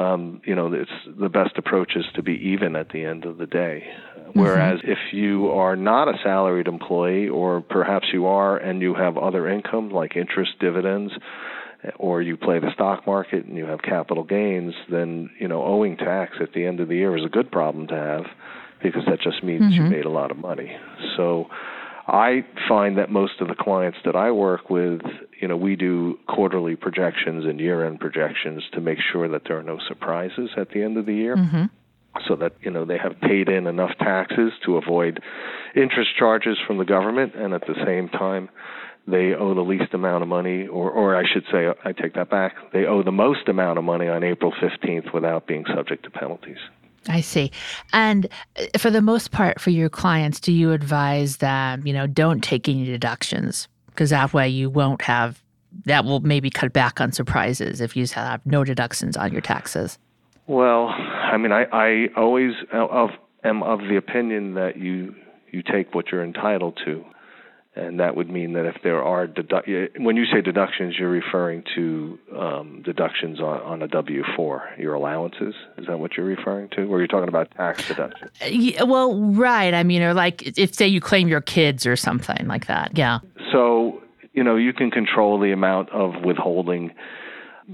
um, 0.00 0.41
you 0.44 0.55
know 0.55 0.73
it's 0.73 0.91
the 1.19 1.29
best 1.29 1.56
approach 1.56 1.93
is 1.97 2.05
to 2.14 2.23
be 2.23 2.32
even 2.32 2.76
at 2.76 2.91
the 2.91 3.05
end 3.05 3.25
of 3.25 3.38
the 3.38 3.47
day. 3.47 3.85
Whereas 4.32 4.79
if 4.85 5.12
you 5.12 5.49
are 5.49 5.75
not 5.75 6.08
a 6.08 6.17
salaried 6.23 6.69
employee 6.69 7.29
or 7.29 7.61
perhaps 7.62 8.06
you 8.12 8.26
are 8.26 8.56
and 8.56 8.81
you 8.81 8.94
have 8.94 9.19
other 9.19 9.49
income 9.49 9.91
like 9.91 10.17
interest 10.17 10.52
dividends 10.61 11.12
or 11.99 12.23
you 12.23 12.37
play 12.37 12.61
the 12.61 12.73
stock 12.73 13.06
market 13.06 13.44
and 13.44 13.56
you 13.56 13.64
have 13.64 13.82
capital 13.82 14.23
gains, 14.23 14.75
then 14.91 15.31
you 15.38 15.49
know 15.49 15.64
owing 15.64 15.97
tax 15.97 16.37
at 16.41 16.52
the 16.52 16.64
end 16.64 16.81
of 16.81 16.88
the 16.88 16.97
year 16.97 17.17
is 17.17 17.25
a 17.25 17.29
good 17.29 17.50
problem 17.50 17.88
to 17.88 17.94
have 17.94 18.25
because 18.82 19.02
that 19.06 19.20
just 19.20 19.43
means 19.43 19.75
you 19.75 19.82
made 19.82 20.05
a 20.05 20.11
lot 20.11 20.31
of 20.31 20.37
money. 20.37 20.76
So 21.17 21.47
I 22.11 22.45
find 22.69 22.99
that 22.99 23.11
most 23.11 23.41
of 23.41 23.47
the 23.47 23.55
clients 23.55 23.99
that 24.05 24.17
I 24.17 24.33
work 24.33 24.69
with, 24.69 25.01
you 25.41 25.47
know, 25.47 25.57
we 25.57 25.77
do 25.77 26.19
quarterly 26.29 26.75
projections 26.75 27.45
and 27.45 27.61
year-end 27.61 28.01
projections 28.01 28.65
to 28.73 28.81
make 28.81 28.99
sure 29.12 29.29
that 29.29 29.43
there 29.47 29.59
are 29.59 29.62
no 29.62 29.79
surprises 29.87 30.51
at 30.57 30.71
the 30.71 30.83
end 30.83 30.97
of 30.97 31.07
the 31.07 31.15
year. 31.15 31.37
Mm-hmm. 31.37 31.65
So 32.27 32.35
that 32.37 32.55
you 32.61 32.73
know 32.73 32.85
they 32.85 32.99
have 32.99 33.21
paid 33.21 33.49
in 33.49 33.69
enough 33.69 33.93
taxes 34.01 34.52
to 34.67 34.76
avoid 34.76 35.23
interest 35.76 36.11
charges 36.19 36.59
from 36.67 36.79
the 36.79 36.85
government, 36.85 37.37
and 37.37 37.55
at 37.55 37.61
the 37.61 37.76
same 37.87 38.09
time, 38.09 38.49
they 39.07 39.33
owe 39.33 39.55
the 39.55 39.61
least 39.61 39.95
amount 39.95 40.23
of 40.23 40.29
money, 40.29 40.67
or, 40.67 40.90
or 40.90 41.17
I 41.17 41.23
should 41.33 41.45
say, 41.52 41.69
I 41.85 41.93
take 41.93 42.14
that 42.14 42.29
back. 42.29 42.57
They 42.73 42.85
owe 42.85 43.05
the 43.05 43.12
most 43.12 43.49
amount 43.49 43.79
of 43.79 43.85
money 43.85 44.09
on 44.09 44.25
April 44.25 44.52
15th 44.52 45.14
without 45.14 45.47
being 45.47 45.64
subject 45.73 46.02
to 46.02 46.11
penalties. 46.11 46.59
I 47.09 47.21
see. 47.21 47.50
And 47.92 48.28
uh, 48.59 48.78
for 48.78 48.90
the 48.90 49.00
most 49.00 49.30
part, 49.30 49.61
for 49.61 49.71
your 49.71 49.88
clients, 49.88 50.40
do 50.40 50.52
you 50.52 50.73
advise 50.73 51.38
them, 51.38 51.87
you 51.87 51.92
know, 51.92 52.07
don't 52.07 52.42
take 52.42 52.69
any 52.69 52.85
deductions 52.85 53.69
because 53.87 54.11
that 54.11 54.33
way 54.33 54.49
you 54.49 54.71
won't 54.71 55.02
have, 55.02 55.42
that 55.85 56.04
will 56.04 56.21
maybe 56.21 56.50
cut 56.50 56.73
back 56.73 57.00
on 57.00 57.12
surprises 57.12 57.80
if 57.80 57.97
you 57.97 58.07
have 58.14 58.45
no 58.45 58.64
deductions 58.64 59.16
on 59.16 59.33
your 59.33 59.40
taxes? 59.40 59.99
Well, 60.47 60.88
I 60.88 61.37
mean, 61.37 61.52
I, 61.52 61.64
I 61.73 62.09
always 62.16 62.52
of, 62.73 63.11
am 63.45 63.62
of 63.62 63.80
the 63.80 63.97
opinion 63.97 64.54
that 64.54 64.76
you 64.76 65.14
you 65.52 65.62
take 65.62 65.95
what 65.95 66.12
you're 66.12 66.25
entitled 66.25 66.78
to, 66.85 67.04
and 67.77 68.00
that 68.00 68.17
would 68.17 68.29
mean 68.29 68.55
that 68.55 68.67
if 68.67 68.77
there 68.83 69.03
are 69.03 69.27
dedu- 69.29 70.00
when 70.00 70.17
you 70.17 70.25
say 70.27 70.41
deductions, 70.41 70.97
you're 70.99 71.09
referring 71.09 71.62
to 71.77 72.19
um, 72.37 72.83
deductions 72.85 73.41
on, 73.41 73.61
on 73.61 73.83
a 73.83 73.89
W 73.89 74.23
four, 74.37 74.69
your 74.77 74.95
allowances. 74.95 75.55
Is 75.79 75.87
that 75.87 75.99
what 75.99 76.17
you're 76.17 76.27
referring 76.27 76.69
to, 76.71 76.83
or 76.83 76.99
you're 76.99 77.07
talking 77.07 77.29
about 77.29 77.50
tax 77.53 77.87
deductions? 77.87 78.31
Uh, 78.43 78.47
Yeah, 78.47 78.83
well, 78.83 79.33
right. 79.33 79.73
I 79.73 79.85
mean, 79.85 80.03
or 80.03 80.15
like 80.15 80.43
if, 80.59 80.75
say, 80.75 80.89
you 80.89 81.00
claim 81.00 81.29
your 81.29 81.41
kids 81.41 81.87
or 81.87 81.95
something 81.97 82.47
like 82.49 82.67
that. 82.67 82.97
Yeah. 82.97 83.21
So 83.53 84.03
you 84.33 84.45
know 84.45 84.57
you 84.57 84.73
can 84.73 84.91
control 84.91 85.39
the 85.39 85.53
amount 85.53 85.91
of 85.91 86.25
withholding 86.25 86.93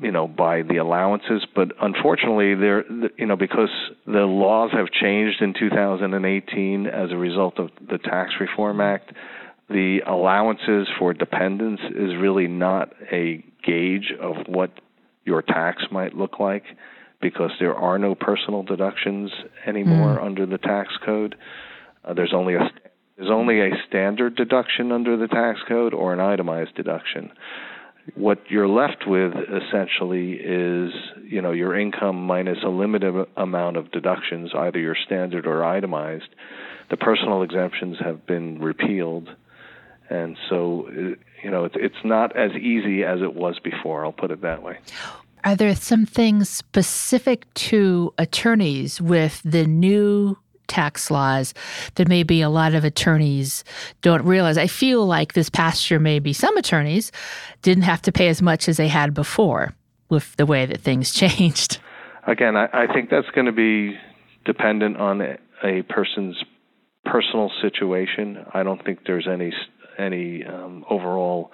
you 0.02 0.10
know 0.10 0.26
by 0.26 0.62
the 0.62 0.76
allowances 0.76 1.46
but 1.54 1.72
unfortunately 1.80 2.54
there 2.54 2.84
you 3.18 3.26
know 3.26 3.36
because 3.36 3.70
the 4.06 4.24
laws 4.26 4.70
have 4.72 4.90
changed 4.90 5.40
in 5.42 5.54
2018 5.58 6.86
as 6.86 7.10
a 7.10 7.16
result 7.16 7.58
of 7.58 7.70
the 7.90 7.98
tax 7.98 8.32
reform 8.40 8.80
act 8.80 9.12
the 9.68 10.00
allowances 10.06 10.86
for 10.98 11.12
dependents 11.12 11.82
is 11.90 12.14
really 12.20 12.46
not 12.46 12.92
a 13.10 13.44
gauge 13.64 14.12
of 14.20 14.36
what 14.46 14.70
your 15.24 15.42
tax 15.42 15.82
might 15.90 16.14
look 16.14 16.38
like 16.38 16.62
because 17.20 17.50
there 17.58 17.74
are 17.74 17.98
no 17.98 18.14
personal 18.14 18.62
deductions 18.62 19.30
anymore 19.66 20.20
under 20.20 20.46
the 20.46 20.58
tax 20.58 20.92
code. 21.04 21.34
Uh, 22.04 22.14
there's 22.14 22.32
only 22.34 22.54
a 22.54 22.70
there's 23.16 23.30
only 23.30 23.60
a 23.60 23.70
standard 23.88 24.36
deduction 24.36 24.92
under 24.92 25.16
the 25.16 25.26
tax 25.26 25.58
code 25.66 25.94
or 25.94 26.12
an 26.12 26.20
itemized 26.20 26.74
deduction. 26.74 27.30
What 28.14 28.38
you're 28.50 28.68
left 28.68 29.04
with 29.06 29.32
essentially 29.32 30.34
is 30.34 30.92
you 31.24 31.42
know 31.42 31.52
your 31.52 31.76
income 31.76 32.24
minus 32.24 32.58
a 32.64 32.68
limited 32.68 33.26
amount 33.36 33.78
of 33.78 33.90
deductions 33.90 34.52
either 34.54 34.78
your 34.78 34.96
standard 35.06 35.46
or 35.46 35.64
itemized. 35.64 36.28
The 36.88 36.96
personal 36.96 37.42
exemptions 37.42 37.96
have 37.98 38.26
been 38.26 38.60
repealed 38.60 39.30
and 40.10 40.36
so 40.48 40.88
uh, 40.88 41.14
you 41.42 41.50
know 41.50 41.64
it's 41.64 41.76
it's 41.78 42.04
not 42.04 42.34
as 42.36 42.52
easy 42.52 43.04
as 43.04 43.20
it 43.22 43.34
was 43.34 43.58
before 43.58 44.04
i'll 44.04 44.12
put 44.12 44.30
it 44.30 44.42
that 44.42 44.62
way 44.62 44.78
are 45.44 45.54
there 45.54 45.74
some 45.76 46.06
things 46.06 46.48
specific 46.48 47.52
to 47.54 48.12
attorneys 48.18 49.00
with 49.00 49.40
the 49.44 49.64
new 49.64 50.36
tax 50.66 51.10
laws 51.10 51.54
that 51.94 52.08
maybe 52.08 52.40
a 52.40 52.48
lot 52.48 52.74
of 52.74 52.84
attorneys 52.84 53.64
don't 54.02 54.24
realize. 54.24 54.58
I 54.58 54.66
feel 54.66 55.06
like 55.06 55.32
this 55.32 55.48
past 55.48 55.90
year, 55.90 56.00
maybe 56.00 56.32
some 56.32 56.56
attorneys 56.56 57.12
didn't 57.62 57.84
have 57.84 58.02
to 58.02 58.12
pay 58.12 58.28
as 58.28 58.42
much 58.42 58.68
as 58.68 58.76
they 58.76 58.88
had 58.88 59.14
before 59.14 59.74
with 60.08 60.34
the 60.36 60.46
way 60.46 60.66
that 60.66 60.80
things 60.80 61.12
changed. 61.14 61.78
Again, 62.26 62.56
I, 62.56 62.68
I 62.72 62.92
think 62.92 63.10
that's 63.10 63.30
going 63.30 63.46
to 63.46 63.52
be 63.52 63.96
dependent 64.44 64.96
on 64.96 65.22
a 65.62 65.82
person's 65.82 66.36
personal 67.04 67.50
situation. 67.62 68.44
I 68.52 68.62
don't 68.62 68.84
think 68.84 69.00
there's 69.06 69.28
any 69.28 69.52
any 69.98 70.44
um, 70.44 70.84
overall 70.88 71.50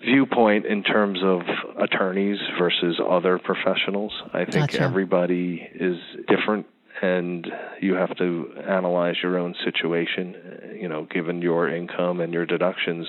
viewpoint 0.00 0.64
in 0.66 0.82
terms 0.82 1.18
of 1.22 1.40
attorneys 1.78 2.38
versus 2.58 3.00
other 3.06 3.38
professionals. 3.38 4.12
I 4.32 4.44
think 4.44 4.70
gotcha. 4.70 4.82
everybody 4.82 5.68
is 5.74 5.98
different 6.28 6.66
and 7.00 7.46
you 7.80 7.94
have 7.94 8.16
to 8.16 8.52
analyze 8.68 9.16
your 9.22 9.38
own 9.38 9.54
situation, 9.64 10.78
you 10.80 10.88
know, 10.88 11.06
given 11.10 11.42
your 11.42 11.68
income 11.68 12.20
and 12.20 12.32
your 12.32 12.46
deductions, 12.46 13.06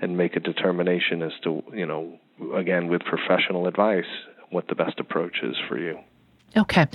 and 0.00 0.16
make 0.16 0.34
a 0.34 0.40
determination 0.40 1.22
as 1.22 1.32
to, 1.44 1.62
you 1.72 1.86
know, 1.86 2.18
again, 2.56 2.88
with 2.88 3.02
professional 3.02 3.68
advice, 3.68 4.04
what 4.50 4.66
the 4.68 4.74
best 4.74 4.98
approach 4.98 5.36
is 5.42 5.54
for 5.68 5.78
you. 5.78 5.98
Okay. 6.56 6.86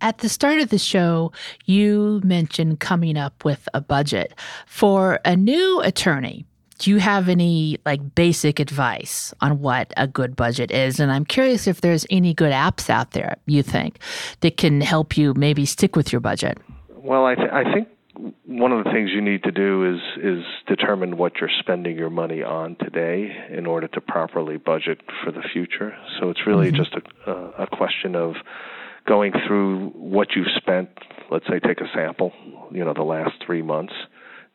At 0.00 0.18
the 0.18 0.28
start 0.28 0.60
of 0.60 0.70
the 0.70 0.78
show, 0.78 1.32
you 1.66 2.20
mentioned 2.24 2.80
coming 2.80 3.16
up 3.16 3.44
with 3.44 3.68
a 3.74 3.80
budget. 3.80 4.34
For 4.66 5.20
a 5.24 5.36
new 5.36 5.80
attorney, 5.80 6.46
do 6.78 6.90
you 6.90 6.98
have 6.98 7.28
any 7.28 7.78
like 7.86 8.14
basic 8.14 8.58
advice 8.58 9.32
on 9.40 9.60
what 9.60 9.92
a 9.96 10.08
good 10.08 10.34
budget 10.34 10.70
is? 10.70 10.98
And 10.98 11.12
I'm 11.12 11.24
curious 11.24 11.66
if 11.66 11.80
there's 11.80 12.04
any 12.10 12.34
good 12.34 12.52
apps 12.52 12.90
out 12.90 13.12
there 13.12 13.36
you 13.46 13.62
think 13.62 13.98
that 14.40 14.56
can 14.56 14.80
help 14.80 15.16
you 15.16 15.34
maybe 15.34 15.64
stick 15.64 15.94
with 15.94 16.10
your 16.10 16.20
budget. 16.20 16.58
Well, 16.96 17.24
I, 17.26 17.34
th- 17.34 17.50
I 17.52 17.72
think 17.72 17.88
one 18.46 18.72
of 18.72 18.84
the 18.84 18.90
things 18.90 19.10
you 19.12 19.20
need 19.20 19.42
to 19.44 19.52
do 19.52 19.94
is 19.94 20.00
is 20.22 20.44
determine 20.66 21.16
what 21.16 21.36
you're 21.40 21.50
spending 21.60 21.96
your 21.96 22.10
money 22.10 22.42
on 22.42 22.76
today 22.76 23.30
in 23.50 23.66
order 23.66 23.88
to 23.88 24.00
properly 24.00 24.56
budget 24.56 25.00
for 25.22 25.32
the 25.32 25.42
future. 25.52 25.96
So 26.18 26.30
it's 26.30 26.46
really 26.46 26.72
mm-hmm. 26.72 26.76
just 26.76 26.94
a, 27.26 27.62
a 27.62 27.66
question 27.66 28.14
of 28.14 28.34
going 29.06 29.32
through 29.46 29.90
what 29.90 30.28
you've 30.36 30.46
spent. 30.56 30.88
Let's 31.30 31.46
say 31.46 31.58
take 31.58 31.80
a 31.80 31.90
sample, 31.94 32.32
you 32.70 32.84
know, 32.84 32.94
the 32.94 33.02
last 33.02 33.32
three 33.44 33.62
months 33.62 33.94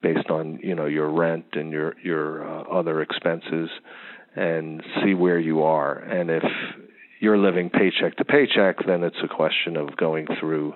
based 0.01 0.29
on 0.29 0.59
you 0.61 0.75
know 0.75 0.85
your 0.85 1.09
rent 1.09 1.45
and 1.53 1.71
your 1.71 1.95
your 2.03 2.47
uh, 2.47 2.63
other 2.63 3.01
expenses 3.01 3.69
and 4.35 4.83
see 5.03 5.13
where 5.13 5.39
you 5.39 5.63
are 5.63 5.97
and 5.97 6.29
if 6.29 6.43
you're 7.19 7.37
living 7.37 7.69
paycheck 7.69 8.15
to 8.17 8.25
paycheck 8.25 8.77
then 8.85 9.03
it's 9.03 9.17
a 9.23 9.27
question 9.27 9.75
of 9.75 9.95
going 9.97 10.27
through 10.39 10.73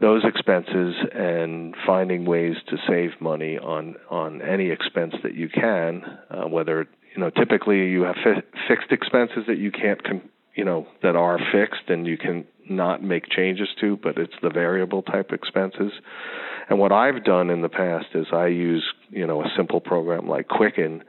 those 0.00 0.22
expenses 0.24 0.94
and 1.14 1.74
finding 1.86 2.26
ways 2.26 2.56
to 2.68 2.76
save 2.86 3.10
money 3.20 3.58
on 3.58 3.94
on 4.10 4.42
any 4.42 4.70
expense 4.70 5.14
that 5.22 5.34
you 5.34 5.48
can 5.48 6.02
uh, 6.30 6.46
whether 6.46 6.86
you 7.14 7.20
know 7.20 7.30
typically 7.30 7.88
you 7.88 8.02
have 8.02 8.16
fi- 8.22 8.42
fixed 8.68 8.92
expenses 8.92 9.44
that 9.46 9.56
you 9.58 9.70
can't 9.70 10.02
con- 10.04 10.28
you 10.54 10.64
know 10.64 10.86
that 11.02 11.16
are 11.16 11.38
fixed 11.52 11.88
and 11.88 12.06
you 12.06 12.18
can 12.18 12.44
not 12.68 13.02
make 13.02 13.28
changes 13.28 13.68
to 13.80 13.96
but 14.02 14.18
it's 14.18 14.34
the 14.42 14.50
variable 14.50 15.02
type 15.02 15.32
expenses 15.32 15.92
and 16.68 16.78
what 16.78 16.92
I've 16.92 17.24
done 17.24 17.50
in 17.50 17.62
the 17.62 17.68
past 17.68 18.06
is 18.14 18.26
I 18.32 18.48
use, 18.48 18.84
you 19.10 19.26
know, 19.26 19.42
a 19.42 19.50
simple 19.56 19.80
program 19.80 20.28
like 20.28 20.48
Quicken 20.48 21.04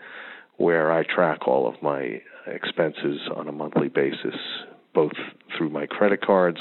where 0.57 0.91
I 0.91 1.03
track 1.03 1.47
all 1.47 1.67
of 1.67 1.81
my 1.81 2.21
expenses 2.45 3.21
on 3.35 3.47
a 3.47 3.51
monthly 3.51 3.89
basis, 3.89 4.35
both 4.93 5.13
through 5.57 5.69
my 5.69 5.87
credit 5.87 6.21
cards, 6.21 6.59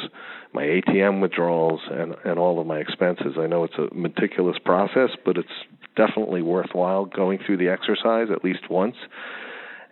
my 0.52 0.62
ATM 0.62 1.20
withdrawals, 1.20 1.80
and, 1.90 2.14
and 2.24 2.38
all 2.38 2.58
of 2.58 2.66
my 2.66 2.78
expenses. 2.78 3.34
I 3.38 3.46
know 3.46 3.64
it's 3.64 3.78
a 3.78 3.94
meticulous 3.94 4.56
process, 4.64 5.10
but 5.24 5.36
it's 5.36 5.48
definitely 5.94 6.42
worthwhile 6.42 7.04
going 7.04 7.38
through 7.44 7.58
the 7.58 7.68
exercise 7.68 8.28
at 8.30 8.44
least 8.44 8.70
once 8.70 8.96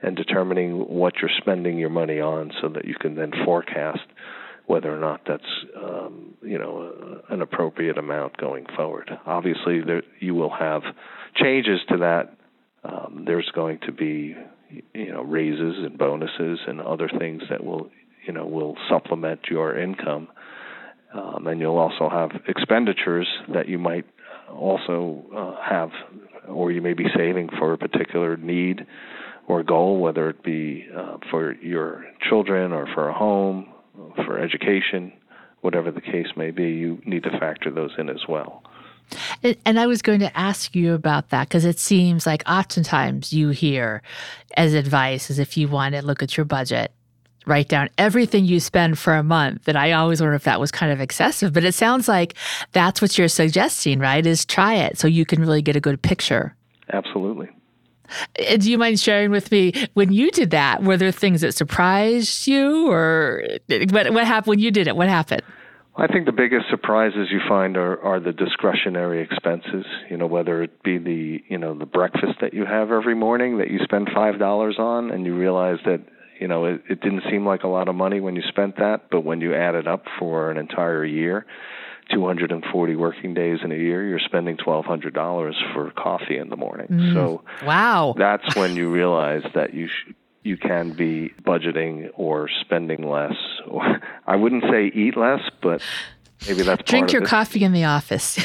and 0.03 0.17
determining 0.17 0.79
what 0.81 1.15
you're 1.21 1.31
spending 1.39 1.79
your 1.79 1.91
money 1.91 2.21
on 2.21 2.53
so 2.61 2.69
that 2.69 2.85
you 2.85 2.95
can 2.95 3.15
then 3.17 3.33
forecast 3.45 4.01
whether 4.67 4.95
or 4.95 4.99
not 4.99 5.21
that's 5.27 5.43
um, 5.77 6.35
you 6.43 6.59
know 6.59 7.21
an 7.29 7.43
appropriate 7.43 7.99
amount 7.99 8.37
going 8.37 8.67
forward. 8.77 9.11
Obviously, 9.27 9.81
there, 9.81 10.03
you 10.21 10.35
will 10.35 10.55
have 10.55 10.83
changes 11.37 11.81
to 11.89 11.99
that. 11.99 12.37
Um, 12.85 13.25
there's 13.27 13.51
going 13.55 13.79
to 13.87 13.93
be 13.93 14.35
you 14.95 15.13
know 15.13 15.23
raises 15.23 15.77
and 15.85 15.99
bonuses 15.99 16.61
and 16.67 16.81
other 16.81 17.11
things 17.19 17.43
that 17.51 17.65
will 17.65 17.91
you 18.27 18.33
know 18.33 18.47
will 18.47 18.77
supplement 18.89 19.41
your 19.51 19.79
income, 19.79 20.29
um, 21.13 21.47
and 21.47 21.61
you'll 21.61 21.79
also 21.79 22.09
have 22.09 22.31
expenditures 22.49 23.29
that 23.53 23.69
you 23.69 23.79
might 23.79 24.07
also 24.51 25.25
uh, 25.37 25.55
have, 25.63 25.91
or 26.49 26.71
you 26.73 26.81
may 26.81 26.95
be 26.95 27.07
saving 27.17 27.49
for 27.59 27.73
a 27.73 27.79
particular 27.79 28.37
need 28.37 28.87
or 29.47 29.63
goal, 29.63 29.99
whether 30.01 30.31
it 30.31 30.43
be 30.43 30.87
uh, 30.97 31.19
for 31.31 31.53
your 31.57 32.07
children 32.29 32.73
or 32.73 32.87
for 32.95 33.11
a 33.11 33.13
home 33.13 33.74
for 34.25 34.39
education, 34.39 35.13
whatever 35.61 35.91
the 35.91 36.01
case 36.01 36.29
may 36.37 36.51
be, 36.51 36.71
you 36.71 37.01
need 37.05 37.23
to 37.23 37.31
factor 37.39 37.71
those 37.71 37.93
in 37.99 38.09
as 38.09 38.29
well. 38.29 38.63
And 39.65 39.79
I 39.79 39.87
was 39.87 40.01
going 40.03 40.21
to 40.21 40.37
ask 40.37 40.75
you 40.75 40.95
about 40.95 41.29
that 41.29 41.49
because 41.49 41.65
it 41.65 41.79
seems 41.79 42.27
like 42.27 42.43
oftentimes 42.49 43.33
you 43.33 43.51
hear 43.51 44.03
as 44.57 44.73
advice 44.73 45.31
is 45.31 45.39
if 45.39 45.57
you 45.57 45.69
want 45.69 45.95
to 45.95 46.03
look 46.03 46.23
at 46.23 46.37
your 46.37 46.47
budget, 46.47 46.93
write 47.47 47.69
down 47.69 47.91
everything 47.99 48.47
you 48.47 48.61
spend 48.61 48.99
for 48.99 49.15
a 49.15 49.23
month. 49.23 49.69
And 49.69 49.77
I 49.77 49.93
always 49.93 50.21
wonder 50.21 50.35
if 50.35 50.45
that 50.45 50.59
was 50.59 50.71
kind 50.71 50.91
of 50.91 51.01
excessive, 51.01 51.53
but 51.53 51.65
it 51.65 51.75
sounds 51.75 52.09
like 52.09 52.35
that's 52.73 53.03
what 53.03 53.19
you're 53.19 53.29
suggesting, 53.29 53.99
right? 53.99 54.25
Is 54.25 54.47
try 54.47 54.75
it 54.75 54.99
so 54.99 55.07
you 55.07 55.27
can 55.27 55.41
really 55.41 55.63
get 55.63 55.77
a 55.77 55.81
good 55.81 56.01
picture. 56.01 56.57
Absolutely. 56.91 57.51
Do 58.37 58.71
you 58.71 58.79
mind 58.79 59.01
sharing 59.01 59.31
with 59.31 59.51
me 59.51 59.73
when 59.95 60.13
you 60.13 60.31
did 60.31 60.51
that? 60.51 60.83
Were 60.83 60.97
there 60.97 61.13
things 61.13 61.41
that 61.41 61.53
surprised 61.53 62.47
you, 62.47 62.91
or 62.91 63.43
what, 63.91 64.13
what 64.13 64.27
happened 64.27 64.51
when 64.51 64.59
you 64.59 64.71
did 64.71 64.87
it? 64.87 64.97
What 64.97 65.09
happened? 65.09 65.43
I 65.97 66.09
think 66.09 66.27
the 66.27 66.33
biggest 66.33 66.67
surprises 66.71 67.29
you 67.31 67.41
find 67.49 67.77
are, 67.77 68.01
are 68.03 68.19
the 68.19 68.33
discretionary 68.33 69.23
expenses. 69.23 69.87
You 70.11 70.17
know, 70.17 70.27
whether 70.27 70.63
it 70.63 70.83
be 70.83 70.99
the 70.99 71.43
you 71.49 71.59
know 71.59 71.79
the 71.79 71.87
breakfast 71.87 72.41
that 72.41 72.53
you 72.53 72.65
have 72.65 72.91
every 72.91 73.15
morning 73.15 73.59
that 73.59 73.71
you 73.71 73.79
spend 73.85 74.11
five 74.15 74.39
dollars 74.39 74.77
on, 74.79 75.11
and 75.11 75.25
you 75.25 75.37
realize 75.37 75.79
that 75.85 76.01
you 76.41 76.49
know 76.49 76.65
it, 76.65 76.83
it 76.89 77.01
didn't 77.01 77.23
seem 77.31 77.47
like 77.47 77.63
a 77.63 77.69
lot 77.69 77.89
of 77.89 77.95
money 77.95 78.21
when 78.21 78.35
you 78.35 78.43
spent 78.49 78.77
that, 78.79 79.03
but 79.11 79.21
when 79.21 79.41
you 79.41 79.55
add 79.55 79.77
it 79.77 79.87
up 79.87 80.05
for 80.19 80.51
an 80.51 80.57
entire 80.57 81.05
year, 81.05 81.47
240 82.11 82.97
working 82.97 83.35
days 83.35 83.59
in 83.63 83.73
a 83.73 83.77
year, 83.77 84.07
you're 84.07 84.19
spending 84.19 84.57
$1,200 84.57 85.75
for 85.75 85.91
coffee 85.93 86.39
in 86.39 86.49
the 86.49 86.57
morning. 86.57 86.89
Mm. 86.89 87.15
So 87.15 87.45
wow, 87.65 88.15
that's 88.17 88.55
when 88.57 88.77
you 88.77 88.91
realize 88.91 89.43
that 89.55 89.75
you 89.75 89.89
sh- 89.89 90.13
you 90.43 90.57
can 90.57 90.93
be 90.93 91.33
budgeting 91.43 92.11
or 92.15 92.49
spending 92.61 93.09
less. 93.09 93.37
Or 93.67 94.01
I 94.27 94.37
wouldn't 94.37 94.65
say 94.71 94.87
eat 94.95 95.17
less, 95.17 95.41
but 95.63 95.83
maybe 96.47 96.63
that's 96.63 96.83
drink 96.89 97.13
your 97.13 97.23
coffee 97.23 97.65
in 97.65 97.73
the 97.73 97.85
office. 97.85 98.39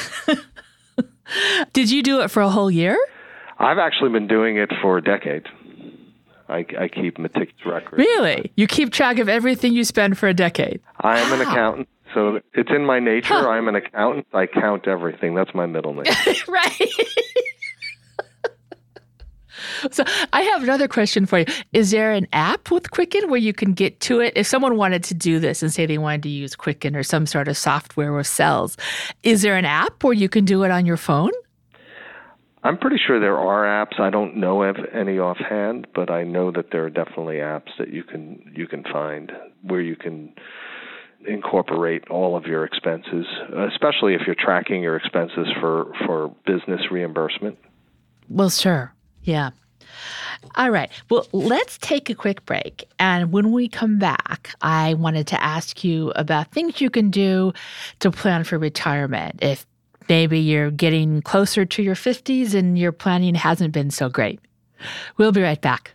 Did 1.74 1.92
you 1.92 2.02
do 2.02 2.22
it 2.22 2.32
for 2.32 2.42
a 2.42 2.50
whole 2.50 2.72
year? 2.72 2.98
I've 3.60 3.78
actually 3.78 4.10
been 4.12 4.28
doing 4.28 4.58
it 4.58 4.72
for 4.82 4.98
a 4.98 5.04
decade. 5.04 5.46
I, 6.48 6.66
I 6.80 6.88
keep 6.88 7.20
meticulous 7.20 7.66
records. 7.66 8.00
Really? 8.00 8.52
You 8.56 8.66
keep 8.66 8.92
track 8.92 9.20
of 9.20 9.30
everything 9.30 9.74
you 9.74 9.84
spend 9.84 10.18
for 10.18 10.28
a 10.28 10.34
decade? 10.34 10.82
I 11.00 11.20
am 11.20 11.32
an 11.34 11.42
accountant. 11.42 11.88
So 12.14 12.40
it's 12.54 12.72
in 12.72 12.86
my 12.86 13.00
nature. 13.00 13.34
Huh. 13.34 13.50
I'm 13.50 13.68
an 13.68 13.76
accountant. 13.76 14.28
I 14.34 14.48
count 14.48 14.88
everything. 14.88 15.36
That's 15.36 15.54
my 15.54 15.66
middle 15.66 15.94
name. 15.94 16.06
right. 16.48 16.94
so 19.92 20.04
I 20.34 20.42
have 20.42 20.64
another 20.64 20.88
question 20.88 21.26
for 21.26 21.40
you. 21.40 21.46
Is 21.74 21.92
there 21.92 22.12
an 22.12 22.28
app 22.34 22.72
with 22.72 22.92
Quicken 22.92 23.30
where 23.30 23.40
you 23.40 23.54
can 23.54 23.74
get 23.74 24.00
to 24.02 24.20
it? 24.20 24.34
If 24.36 24.48
someone 24.48 24.78
wanted 24.78 25.04
to 25.06 25.14
do 25.14 25.40
this 25.40 25.62
and 25.62 25.72
say 25.72 25.86
they 25.86 25.98
wanted 25.98 26.24
to 26.24 26.30
use 26.30 26.56
Quicken 26.56 26.96
or 26.96 27.04
some 27.04 27.26
sort 27.26 27.48
of 27.48 27.58
software 27.58 28.14
with 28.14 28.28
cells, 28.28 28.78
is 29.24 29.42
there 29.42 29.58
an 29.58 29.66
app 29.66 30.04
where 30.04 30.14
you 30.14 30.30
can 30.30 30.46
do 30.46 30.64
it 30.64 30.72
on 30.72 30.86
your 30.86 30.98
phone? 30.98 31.32
I'm 32.62 32.78
pretty 32.78 32.98
sure 33.06 33.20
there 33.20 33.38
are 33.38 33.64
apps. 33.64 34.02
I 34.02 34.10
don't 34.10 34.36
know 34.36 34.64
of 34.64 34.76
any 34.94 35.18
offhand, 35.18 35.88
but 35.96 36.10
I 36.10 36.24
know 36.24 36.52
that 36.52 36.72
there 36.72 36.84
are 36.84 36.90
definitely 36.90 37.38
apps 37.38 37.70
that 37.78 37.94
you 37.94 38.04
can 38.04 38.52
you 38.54 38.68
can 38.68 38.84
find 38.84 39.32
where 39.62 39.80
you 39.80 39.96
can 39.96 40.34
incorporate 41.28 42.08
all 42.10 42.36
of 42.36 42.46
your 42.46 42.64
expenses, 42.64 43.26
especially 43.72 44.14
if 44.14 44.22
you're 44.26 44.36
tracking 44.36 44.82
your 44.82 44.96
expenses 44.96 45.48
for, 45.60 45.92
for 46.06 46.34
business 46.46 46.82
reimbursement. 46.92 47.58
Well, 48.30 48.50
sure. 48.50 48.94
Yeah. 49.24 49.52
All 50.56 50.70
right. 50.70 50.90
Well, 51.10 51.28
let's 51.34 51.78
take 51.78 52.10
a 52.10 52.16
quick 52.16 52.46
break. 52.46 52.86
And 53.00 53.32
when 53.32 53.52
we 53.52 53.68
come 53.68 54.00
back, 54.00 54.56
I 54.62 54.94
wanted 54.94 55.28
to 55.28 55.44
ask 55.44 55.84
you 55.84 56.12
about 56.12 56.52
things 56.52 56.80
you 56.80 56.90
can 56.90 57.10
do 57.10 57.54
to 58.00 58.12
plan 58.12 58.44
for 58.44 58.58
retirement. 58.58 59.40
If 59.42 59.66
maybe 60.08 60.40
you're 60.40 60.72
getting 60.72 61.22
closer 61.22 61.66
to 61.66 61.84
your 61.84 61.96
50s 61.96 62.54
and 62.54 62.78
your 62.78 62.92
planning 62.92 63.36
hasn't 63.36 63.74
been 63.74 63.92
so 63.92 64.10
great. 64.10 64.40
We'll 65.18 65.32
be 65.32 65.42
right 65.42 65.62
back. 65.62 65.92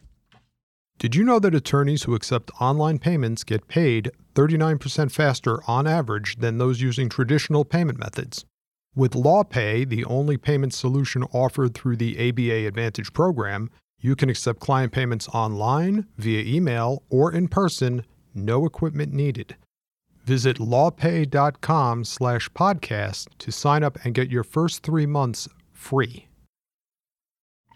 Did 0.98 1.16
you 1.16 1.24
know 1.24 1.38
that 1.40 1.54
attorneys 1.54 2.04
who 2.04 2.14
accept 2.14 2.50
online 2.60 2.98
payments 2.98 3.42
get 3.42 3.66
paid 3.66 4.10
39% 4.34 5.10
faster 5.10 5.60
on 5.66 5.86
average 5.86 6.36
than 6.36 6.58
those 6.58 6.80
using 6.80 7.08
traditional 7.08 7.64
payment 7.64 7.98
methods? 7.98 8.44
With 8.94 9.12
LawPay, 9.12 9.88
the 9.88 10.04
only 10.04 10.36
payment 10.36 10.72
solution 10.72 11.24
offered 11.32 11.74
through 11.74 11.96
the 11.96 12.28
ABA 12.28 12.66
Advantage 12.66 13.12
program, 13.12 13.70
you 14.00 14.14
can 14.14 14.28
accept 14.28 14.60
client 14.60 14.92
payments 14.92 15.28
online, 15.28 16.06
via 16.16 16.42
email, 16.44 17.02
or 17.08 17.32
in 17.32 17.48
person, 17.48 18.04
no 18.34 18.66
equipment 18.66 19.12
needed. 19.12 19.56
Visit 20.24 20.58
lawpay.com 20.58 22.04
slash 22.04 22.48
podcast 22.50 23.28
to 23.38 23.50
sign 23.50 23.82
up 23.82 23.98
and 24.04 24.14
get 24.14 24.30
your 24.30 24.44
first 24.44 24.82
three 24.82 25.06
months 25.06 25.48
free. 25.72 26.28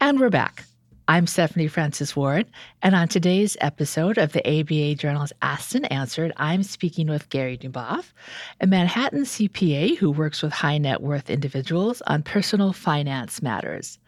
And 0.01 0.21
we're 0.21 0.31
back. 0.31 0.65
I'm 1.11 1.27
Stephanie 1.27 1.69
Francis 1.69 2.15
Ward, 2.15 2.45
and 2.83 2.95
on 2.95 3.09
today's 3.09 3.57
episode 3.63 4.19
of 4.19 4.35
the 4.35 4.47
ABA 4.47 4.97
Journal's 4.97 5.33
Asked 5.41 5.75
and 5.75 5.91
Answered, 5.91 6.35
I'm 6.37 6.63
speaking 6.63 7.07
with 7.07 7.31
Gary 7.31 7.57
Duboff, 7.57 8.13
a 8.61 8.67
Manhattan 8.67 9.23
CPA 9.23 9.97
who 9.97 10.11
works 10.11 10.43
with 10.43 10.53
high 10.53 10.77
net 10.77 11.01
worth 11.01 11.31
individuals 11.31 12.03
on 12.03 12.23
personal 12.23 12.75
finance 12.75 13.41
matters. 13.41 13.99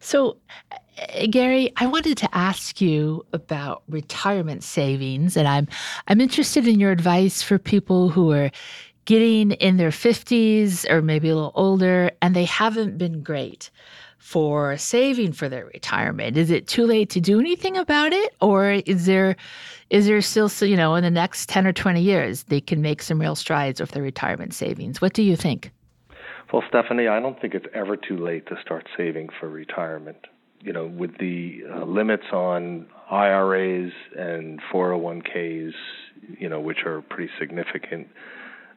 So, 0.00 0.36
uh, 0.70 1.26
Gary, 1.30 1.72
I 1.78 1.86
wanted 1.86 2.18
to 2.18 2.36
ask 2.36 2.78
you 2.78 3.24
about 3.32 3.82
retirement 3.88 4.62
savings, 4.62 5.38
and 5.38 5.48
I'm 5.48 5.66
I'm 6.08 6.20
interested 6.20 6.68
in 6.68 6.78
your 6.78 6.92
advice 6.92 7.42
for 7.42 7.58
people 7.58 8.10
who 8.10 8.32
are 8.32 8.50
getting 9.06 9.52
in 9.52 9.78
their 9.78 9.90
50s 9.90 10.88
or 10.90 11.00
maybe 11.00 11.30
a 11.30 11.34
little 11.34 11.52
older 11.54 12.10
and 12.22 12.34
they 12.34 12.46
haven't 12.46 12.96
been 12.96 13.22
great 13.22 13.70
for 14.24 14.74
saving 14.78 15.30
for 15.32 15.50
their 15.50 15.66
retirement? 15.66 16.38
Is 16.38 16.50
it 16.50 16.66
too 16.66 16.86
late 16.86 17.10
to 17.10 17.20
do 17.20 17.38
anything 17.38 17.76
about 17.76 18.14
it, 18.14 18.34
or 18.40 18.70
is 18.70 19.04
there 19.04 19.36
is 19.90 20.06
there 20.06 20.22
still 20.22 20.50
you 20.66 20.78
know 20.78 20.94
in 20.94 21.04
the 21.04 21.10
next 21.10 21.50
ten 21.50 21.66
or 21.66 21.74
twenty 21.74 22.00
years 22.00 22.44
they 22.44 22.60
can 22.60 22.80
make 22.80 23.02
some 23.02 23.20
real 23.20 23.34
strides 23.36 23.82
with 23.82 23.90
their 23.90 24.02
retirement 24.02 24.54
savings? 24.54 25.02
What 25.02 25.12
do 25.12 25.22
you 25.22 25.36
think? 25.36 25.70
Well, 26.50 26.62
Stephanie, 26.68 27.06
I 27.06 27.20
don't 27.20 27.38
think 27.38 27.52
it's 27.54 27.66
ever 27.74 27.98
too 27.98 28.16
late 28.16 28.46
to 28.46 28.56
start 28.62 28.86
saving 28.96 29.28
for 29.38 29.50
retirement. 29.50 30.24
You 30.62 30.72
know, 30.72 30.86
with 30.86 31.18
the 31.18 31.62
uh, 31.70 31.84
limits 31.84 32.24
on 32.32 32.86
IRAs 33.10 33.92
and 34.16 34.58
401ks, 34.72 35.72
you 36.38 36.48
know, 36.48 36.60
which 36.60 36.86
are 36.86 37.02
pretty 37.02 37.30
significant, 37.38 38.08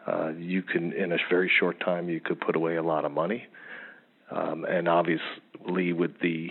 uh, 0.06 0.34
you 0.38 0.62
can 0.62 0.92
in 0.92 1.14
a 1.14 1.18
very 1.30 1.50
short 1.58 1.80
time 1.80 2.10
you 2.10 2.20
could 2.20 2.42
put 2.42 2.58
away 2.58 2.76
a 2.76 2.84
lot 2.84 3.06
of 3.06 3.14
money. 3.14 3.48
Um, 4.32 4.66
and 4.66 4.88
obviously, 4.88 5.94
with 5.94 6.20
the 6.22 6.50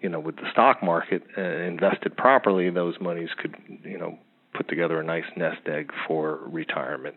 you 0.00 0.08
know 0.08 0.20
with 0.20 0.36
the 0.36 0.50
stock 0.52 0.82
market 0.82 1.22
uh, 1.36 1.40
invested 1.42 2.16
properly, 2.16 2.70
those 2.70 2.94
monies 3.00 3.30
could 3.38 3.56
you 3.84 3.98
know 3.98 4.18
put 4.54 4.68
together 4.68 5.00
a 5.00 5.04
nice 5.04 5.24
nest 5.36 5.60
egg 5.66 5.90
for 6.06 6.40
retirement. 6.46 7.16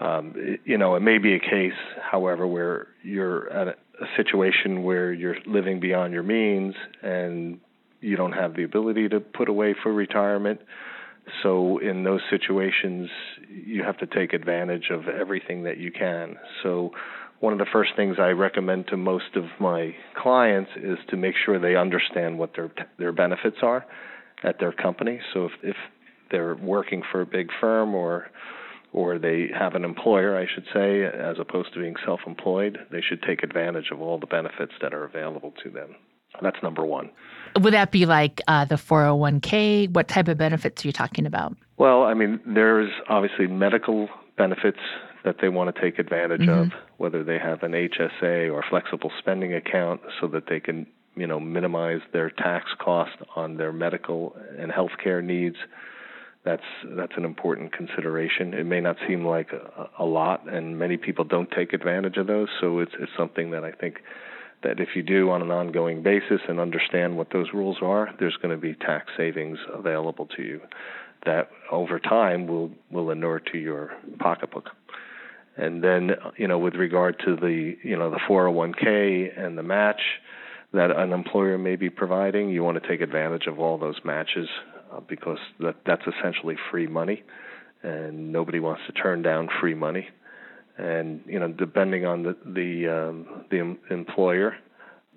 Um, 0.00 0.32
it, 0.36 0.60
you 0.64 0.76
know, 0.76 0.96
it 0.96 1.00
may 1.00 1.18
be 1.18 1.34
a 1.34 1.38
case, 1.38 1.78
however, 2.02 2.46
where 2.46 2.88
you're 3.02 3.50
at 3.50 3.68
a, 3.68 3.70
a 3.70 4.06
situation 4.16 4.82
where 4.82 5.12
you're 5.12 5.36
living 5.46 5.78
beyond 5.78 6.12
your 6.12 6.24
means 6.24 6.74
and 7.02 7.60
you 8.00 8.16
don't 8.16 8.32
have 8.32 8.56
the 8.56 8.64
ability 8.64 9.08
to 9.08 9.20
put 9.20 9.48
away 9.48 9.74
for 9.82 9.92
retirement. 9.92 10.60
So 11.42 11.78
in 11.78 12.04
those 12.04 12.20
situations, 12.28 13.08
you 13.48 13.82
have 13.82 13.96
to 13.98 14.06
take 14.06 14.32
advantage 14.32 14.90
of 14.90 15.08
everything 15.08 15.62
that 15.62 15.78
you 15.78 15.90
can. 15.90 16.36
So 16.62 16.90
one 17.40 17.52
of 17.52 17.58
the 17.58 17.66
first 17.72 17.90
things 17.96 18.16
I 18.18 18.28
recommend 18.28 18.88
to 18.88 18.96
most 18.96 19.36
of 19.36 19.44
my 19.60 19.94
clients 20.16 20.70
is 20.76 20.98
to 21.08 21.16
make 21.16 21.34
sure 21.44 21.58
they 21.58 21.76
understand 21.76 22.38
what 22.38 22.54
their 22.54 22.72
their 22.98 23.12
benefits 23.12 23.58
are 23.62 23.84
at 24.42 24.58
their 24.58 24.72
company. 24.72 25.20
So 25.32 25.46
if 25.46 25.52
if 25.62 25.76
they're 26.30 26.54
working 26.56 27.02
for 27.10 27.20
a 27.20 27.26
big 27.26 27.48
firm 27.60 27.94
or 27.94 28.30
or 28.92 29.18
they 29.18 29.48
have 29.58 29.74
an 29.74 29.84
employer, 29.84 30.38
I 30.38 30.46
should 30.52 30.66
say, 30.72 31.04
as 31.04 31.36
opposed 31.40 31.74
to 31.74 31.80
being 31.80 31.96
self-employed, 32.04 32.78
they 32.92 33.00
should 33.00 33.22
take 33.22 33.42
advantage 33.42 33.90
of 33.90 34.00
all 34.00 34.18
the 34.20 34.26
benefits 34.26 34.72
that 34.80 34.94
are 34.94 35.04
available 35.04 35.52
to 35.64 35.70
them. 35.70 35.96
That's 36.40 36.62
number 36.62 36.84
one. 36.84 37.10
Would 37.60 37.74
that 37.74 37.90
be 37.90 38.06
like 38.06 38.40
uh, 38.46 38.64
the 38.64 38.76
401k? 38.76 39.92
What 39.92 40.08
type 40.08 40.28
of 40.28 40.38
benefits 40.38 40.84
are 40.84 40.88
you 40.88 40.92
talking 40.92 41.26
about? 41.26 41.56
Well, 41.76 42.04
I 42.04 42.14
mean, 42.14 42.40
there's 42.46 42.90
obviously 43.08 43.48
medical 43.48 44.08
benefits 44.36 44.78
that 45.24 45.36
they 45.40 45.48
want 45.48 45.74
to 45.74 45.80
take 45.80 45.98
advantage 45.98 46.42
mm-hmm. 46.42 46.50
of, 46.50 46.72
whether 46.96 47.24
they 47.24 47.38
have 47.38 47.62
an 47.62 47.72
HSA 47.72 48.52
or 48.52 48.64
flexible 48.68 49.10
spending 49.18 49.54
account 49.54 50.00
so 50.20 50.28
that 50.28 50.44
they 50.48 50.60
can, 50.60 50.86
you 51.16 51.26
know, 51.26 51.40
minimize 51.40 52.00
their 52.12 52.30
tax 52.30 52.66
cost 52.80 53.16
on 53.36 53.56
their 53.56 53.72
medical 53.72 54.36
and 54.58 54.70
healthcare 54.70 55.22
needs. 55.22 55.56
That's 56.44 56.62
that's 56.84 57.14
an 57.16 57.24
important 57.24 57.72
consideration. 57.72 58.52
It 58.52 58.64
may 58.64 58.80
not 58.80 58.96
seem 59.08 59.26
like 59.26 59.50
a, 59.52 59.88
a 59.98 60.04
lot, 60.04 60.46
and 60.52 60.78
many 60.78 60.98
people 60.98 61.24
don't 61.24 61.50
take 61.50 61.72
advantage 61.72 62.18
of 62.18 62.26
those. 62.26 62.48
So 62.60 62.80
it's 62.80 62.92
it's 63.00 63.12
something 63.16 63.50
that 63.52 63.64
I 63.64 63.72
think 63.72 64.00
that 64.62 64.80
if 64.80 64.90
you 64.94 65.02
do 65.02 65.30
on 65.30 65.42
an 65.42 65.50
ongoing 65.50 66.02
basis 66.02 66.40
and 66.48 66.58
understand 66.60 67.16
what 67.16 67.28
those 67.32 67.48
rules 67.54 67.78
are, 67.82 68.10
there's 68.18 68.36
going 68.36 68.54
to 68.54 68.60
be 68.60 68.74
tax 68.74 69.12
savings 69.16 69.58
available 69.72 70.26
to 70.36 70.42
you 70.42 70.60
that 71.24 71.48
over 71.70 71.98
time 71.98 72.46
will 72.46 72.70
will 72.90 73.10
inure 73.10 73.40
to 73.40 73.58
your 73.58 73.92
pocketbook. 74.18 74.70
And 75.56 75.82
then, 75.84 76.10
you 76.36 76.48
know, 76.48 76.58
with 76.58 76.74
regard 76.74 77.18
to 77.24 77.36
the, 77.36 77.76
you 77.82 77.96
know, 77.96 78.10
the 78.10 78.18
401k 78.28 79.38
and 79.38 79.56
the 79.56 79.62
match 79.62 80.00
that 80.72 80.90
an 80.90 81.12
employer 81.12 81.56
may 81.56 81.76
be 81.76 81.88
providing, 81.88 82.50
you 82.50 82.64
want 82.64 82.82
to 82.82 82.88
take 82.88 83.00
advantage 83.00 83.46
of 83.46 83.60
all 83.60 83.78
those 83.78 84.00
matches 84.04 84.48
uh, 84.92 85.00
because 85.00 85.38
that 85.60 85.76
that's 85.86 86.02
essentially 86.06 86.56
free 86.70 86.88
money, 86.88 87.22
and 87.82 88.32
nobody 88.32 88.58
wants 88.58 88.82
to 88.86 88.92
turn 88.92 89.22
down 89.22 89.48
free 89.60 89.74
money. 89.74 90.08
And 90.76 91.20
you 91.26 91.38
know, 91.38 91.48
depending 91.48 92.04
on 92.04 92.24
the 92.24 92.36
the 92.44 92.88
um, 92.88 93.44
the 93.50 93.76
employer, 93.94 94.56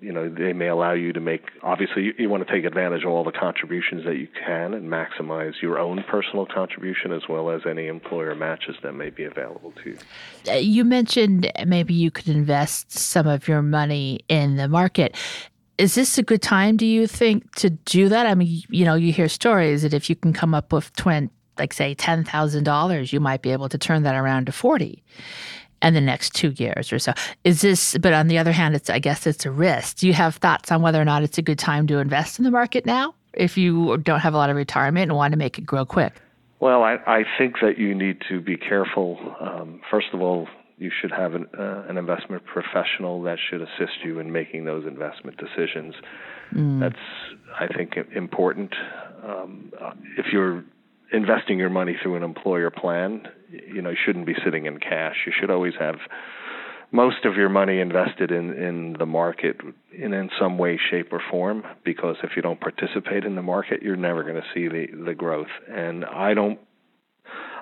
you 0.00 0.12
know 0.12 0.28
they 0.28 0.52
may 0.52 0.68
allow 0.68 0.92
you 0.92 1.12
to 1.12 1.20
make 1.20 1.42
obviously 1.62 2.04
you, 2.04 2.14
you, 2.18 2.28
want 2.28 2.46
to 2.46 2.52
take 2.52 2.64
advantage 2.64 3.02
of 3.02 3.10
all 3.10 3.24
the 3.24 3.32
contributions 3.32 4.04
that 4.04 4.16
you 4.16 4.28
can 4.44 4.74
and 4.74 4.88
maximize 4.88 5.60
your 5.60 5.78
own 5.78 6.04
personal 6.08 6.46
contribution 6.46 7.12
as 7.12 7.22
well 7.28 7.50
as 7.50 7.62
any 7.68 7.86
employer 7.86 8.34
matches 8.34 8.76
that 8.82 8.92
may 8.92 9.10
be 9.10 9.24
available 9.24 9.72
to 9.82 9.90
you. 9.90 9.98
Uh, 10.48 10.52
you 10.54 10.84
mentioned 10.84 11.50
maybe 11.66 11.94
you 11.94 12.10
could 12.10 12.28
invest 12.28 12.92
some 12.92 13.26
of 13.26 13.48
your 13.48 13.62
money 13.62 14.20
in 14.28 14.56
the 14.56 14.68
market. 14.68 15.16
Is 15.78 15.94
this 15.94 16.18
a 16.18 16.22
good 16.22 16.42
time 16.42 16.76
do 16.76 16.86
you 16.86 17.06
think 17.06 17.54
to 17.56 17.70
do 17.70 18.08
that? 18.08 18.26
I 18.26 18.34
mean 18.34 18.62
you 18.68 18.84
know 18.84 18.94
you 18.94 19.12
hear 19.12 19.28
stories 19.28 19.82
that 19.82 19.94
if 19.94 20.08
you 20.08 20.16
can 20.16 20.32
come 20.32 20.54
up 20.54 20.72
with 20.72 20.94
20 20.96 21.30
like 21.58 21.72
say 21.72 21.92
$10,000 21.94 23.12
you 23.12 23.18
might 23.18 23.42
be 23.42 23.50
able 23.50 23.68
to 23.68 23.78
turn 23.78 24.04
that 24.04 24.14
around 24.14 24.46
to 24.46 24.52
40 24.52 25.02
and 25.82 25.94
the 25.94 26.00
next 26.00 26.34
two 26.34 26.50
years 26.56 26.92
or 26.92 26.98
so. 26.98 27.12
Is 27.44 27.60
this, 27.60 27.96
but 27.98 28.12
on 28.12 28.28
the 28.28 28.38
other 28.38 28.52
hand, 28.52 28.74
it's, 28.74 28.90
I 28.90 28.98
guess 28.98 29.26
it's 29.26 29.46
a 29.46 29.50
risk. 29.50 29.98
Do 29.98 30.06
you 30.06 30.12
have 30.14 30.36
thoughts 30.36 30.70
on 30.72 30.82
whether 30.82 31.00
or 31.00 31.04
not 31.04 31.22
it's 31.22 31.38
a 31.38 31.42
good 31.42 31.58
time 31.58 31.86
to 31.88 31.98
invest 31.98 32.38
in 32.38 32.44
the 32.44 32.50
market 32.50 32.86
now 32.86 33.14
if 33.34 33.56
you 33.56 33.96
don't 33.98 34.20
have 34.20 34.34
a 34.34 34.36
lot 34.36 34.50
of 34.50 34.56
retirement 34.56 35.10
and 35.10 35.16
want 35.16 35.32
to 35.32 35.38
make 35.38 35.58
it 35.58 35.62
grow 35.62 35.84
quick? 35.84 36.14
Well, 36.60 36.82
I, 36.82 36.96
I 37.06 37.24
think 37.38 37.56
that 37.62 37.78
you 37.78 37.94
need 37.94 38.22
to 38.28 38.40
be 38.40 38.56
careful. 38.56 39.18
Um, 39.40 39.80
first 39.90 40.08
of 40.12 40.20
all, 40.20 40.48
you 40.76 40.90
should 41.00 41.10
have 41.10 41.34
an, 41.34 41.46
uh, 41.58 41.84
an 41.88 41.96
investment 41.98 42.44
professional 42.44 43.22
that 43.22 43.38
should 43.50 43.60
assist 43.60 44.04
you 44.04 44.20
in 44.20 44.32
making 44.32 44.64
those 44.64 44.86
investment 44.86 45.36
decisions. 45.36 45.94
Mm. 46.52 46.80
That's, 46.80 46.96
I 47.58 47.66
think, 47.66 47.96
important. 48.14 48.74
Um, 49.24 49.72
if 50.16 50.26
you're 50.32 50.64
investing 51.12 51.58
your 51.58 51.70
money 51.70 51.96
through 52.02 52.16
an 52.16 52.22
employer 52.22 52.70
plan, 52.70 53.26
you 53.50 53.82
know, 53.82 53.90
you 53.90 53.96
shouldn't 54.04 54.26
be 54.26 54.34
sitting 54.44 54.66
in 54.66 54.78
cash. 54.78 55.16
You 55.26 55.32
should 55.38 55.50
always 55.50 55.74
have 55.78 55.96
most 56.90 57.24
of 57.24 57.36
your 57.36 57.48
money 57.48 57.80
invested 57.80 58.30
in 58.30 58.52
in 58.52 58.96
the 58.98 59.06
market 59.06 59.56
in 59.92 60.14
in 60.14 60.30
some 60.40 60.56
way 60.56 60.78
shape 60.90 61.12
or 61.12 61.20
form 61.30 61.62
because 61.84 62.16
if 62.22 62.30
you 62.34 62.42
don't 62.42 62.60
participate 62.60 63.24
in 63.24 63.34
the 63.34 63.42
market 63.42 63.82
you're 63.82 63.96
never 63.96 64.22
going 64.22 64.36
to 64.36 64.46
see 64.54 64.68
the 64.68 64.86
the 65.04 65.14
growth 65.14 65.48
and 65.70 66.04
i 66.06 66.32
don't 66.32 66.58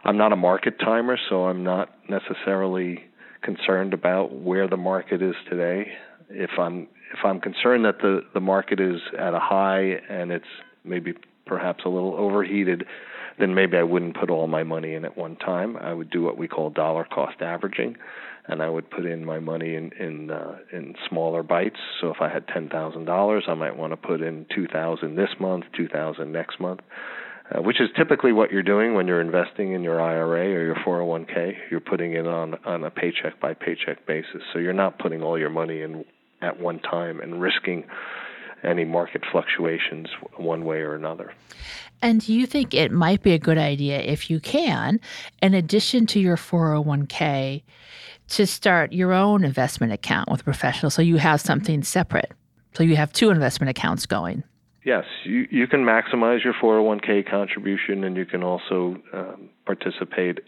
i'm 0.04 0.16
not 0.16 0.32
a 0.32 0.36
market 0.36 0.78
timer 0.78 1.18
so 1.28 1.46
i'm 1.46 1.64
not 1.64 1.90
necessarily 2.08 3.04
concerned 3.42 3.92
about 3.92 4.32
where 4.32 4.68
the 4.68 4.76
market 4.76 5.20
is 5.20 5.34
today 5.50 5.88
if 6.30 6.50
i'm 6.58 6.86
if 7.12 7.24
i'm 7.24 7.40
concerned 7.40 7.84
that 7.84 7.98
the 7.98 8.20
the 8.32 8.40
market 8.40 8.78
is 8.78 9.00
at 9.18 9.34
a 9.34 9.40
high 9.40 9.94
and 10.08 10.30
it's 10.30 10.44
maybe 10.84 11.12
perhaps 11.46 11.82
a 11.84 11.88
little 11.88 12.14
overheated 12.14 12.84
then 13.38 13.54
maybe 13.54 13.76
I 13.76 13.82
wouldn't 13.82 14.18
put 14.18 14.30
all 14.30 14.46
my 14.46 14.62
money 14.62 14.94
in 14.94 15.04
at 15.04 15.16
one 15.16 15.36
time. 15.36 15.76
I 15.76 15.92
would 15.92 16.10
do 16.10 16.22
what 16.22 16.38
we 16.38 16.48
call 16.48 16.70
dollar 16.70 17.04
cost 17.04 17.40
averaging, 17.40 17.96
and 18.46 18.62
I 18.62 18.70
would 18.70 18.90
put 18.90 19.04
in 19.04 19.24
my 19.24 19.38
money 19.38 19.74
in 19.74 19.92
in 19.98 20.30
uh, 20.30 20.56
in 20.72 20.94
smaller 21.08 21.42
bites. 21.42 21.78
So 22.00 22.08
if 22.08 22.20
I 22.20 22.28
had 22.28 22.46
ten 22.48 22.68
thousand 22.68 23.04
dollars, 23.04 23.44
I 23.48 23.54
might 23.54 23.76
want 23.76 23.92
to 23.92 23.96
put 23.96 24.20
in 24.20 24.46
two 24.54 24.66
thousand 24.66 25.16
this 25.16 25.30
month, 25.38 25.64
two 25.76 25.88
thousand 25.88 26.32
next 26.32 26.60
month. 26.60 26.80
Uh, 27.48 27.62
which 27.62 27.80
is 27.80 27.88
typically 27.96 28.32
what 28.32 28.50
you're 28.50 28.60
doing 28.60 28.94
when 28.94 29.06
you're 29.06 29.20
investing 29.20 29.72
in 29.72 29.80
your 29.80 30.00
IRA 30.00 30.46
or 30.46 30.64
your 30.64 30.74
401k. 30.74 31.52
You're 31.70 31.78
putting 31.78 32.14
it 32.14 32.26
on 32.26 32.56
on 32.64 32.82
a 32.82 32.90
paycheck 32.90 33.38
by 33.40 33.54
paycheck 33.54 34.04
basis. 34.04 34.42
So 34.52 34.58
you're 34.58 34.72
not 34.72 34.98
putting 34.98 35.22
all 35.22 35.38
your 35.38 35.50
money 35.50 35.82
in 35.82 36.04
at 36.42 36.58
one 36.58 36.80
time 36.80 37.20
and 37.20 37.40
risking 37.40 37.84
any 38.62 38.84
market 38.84 39.22
fluctuations 39.30 40.08
one 40.36 40.64
way 40.64 40.78
or 40.78 40.94
another. 40.94 41.32
And 42.02 42.20
do 42.20 42.32
you 42.32 42.46
think 42.46 42.74
it 42.74 42.92
might 42.92 43.22
be 43.22 43.32
a 43.32 43.38
good 43.38 43.58
idea 43.58 44.00
if 44.00 44.28
you 44.28 44.40
can, 44.40 45.00
in 45.42 45.54
addition 45.54 46.06
to 46.06 46.20
your 46.20 46.36
401k, 46.36 47.62
to 48.28 48.46
start 48.46 48.92
your 48.92 49.12
own 49.12 49.44
investment 49.44 49.92
account 49.92 50.30
with 50.30 50.40
a 50.40 50.44
professional 50.44 50.90
so 50.90 51.00
you 51.00 51.16
have 51.16 51.40
something 51.40 51.82
separate? 51.82 52.32
So 52.74 52.82
you 52.82 52.96
have 52.96 53.12
two 53.12 53.30
investment 53.30 53.70
accounts 53.70 54.04
going. 54.04 54.42
Yes, 54.84 55.04
you, 55.24 55.48
you 55.50 55.66
can 55.66 55.84
maximize 55.84 56.44
your 56.44 56.54
401k 56.54 57.28
contribution 57.28 58.04
and 58.04 58.16
you 58.16 58.26
can 58.26 58.42
also 58.44 58.96
um, 59.12 59.48
participate 59.64 60.40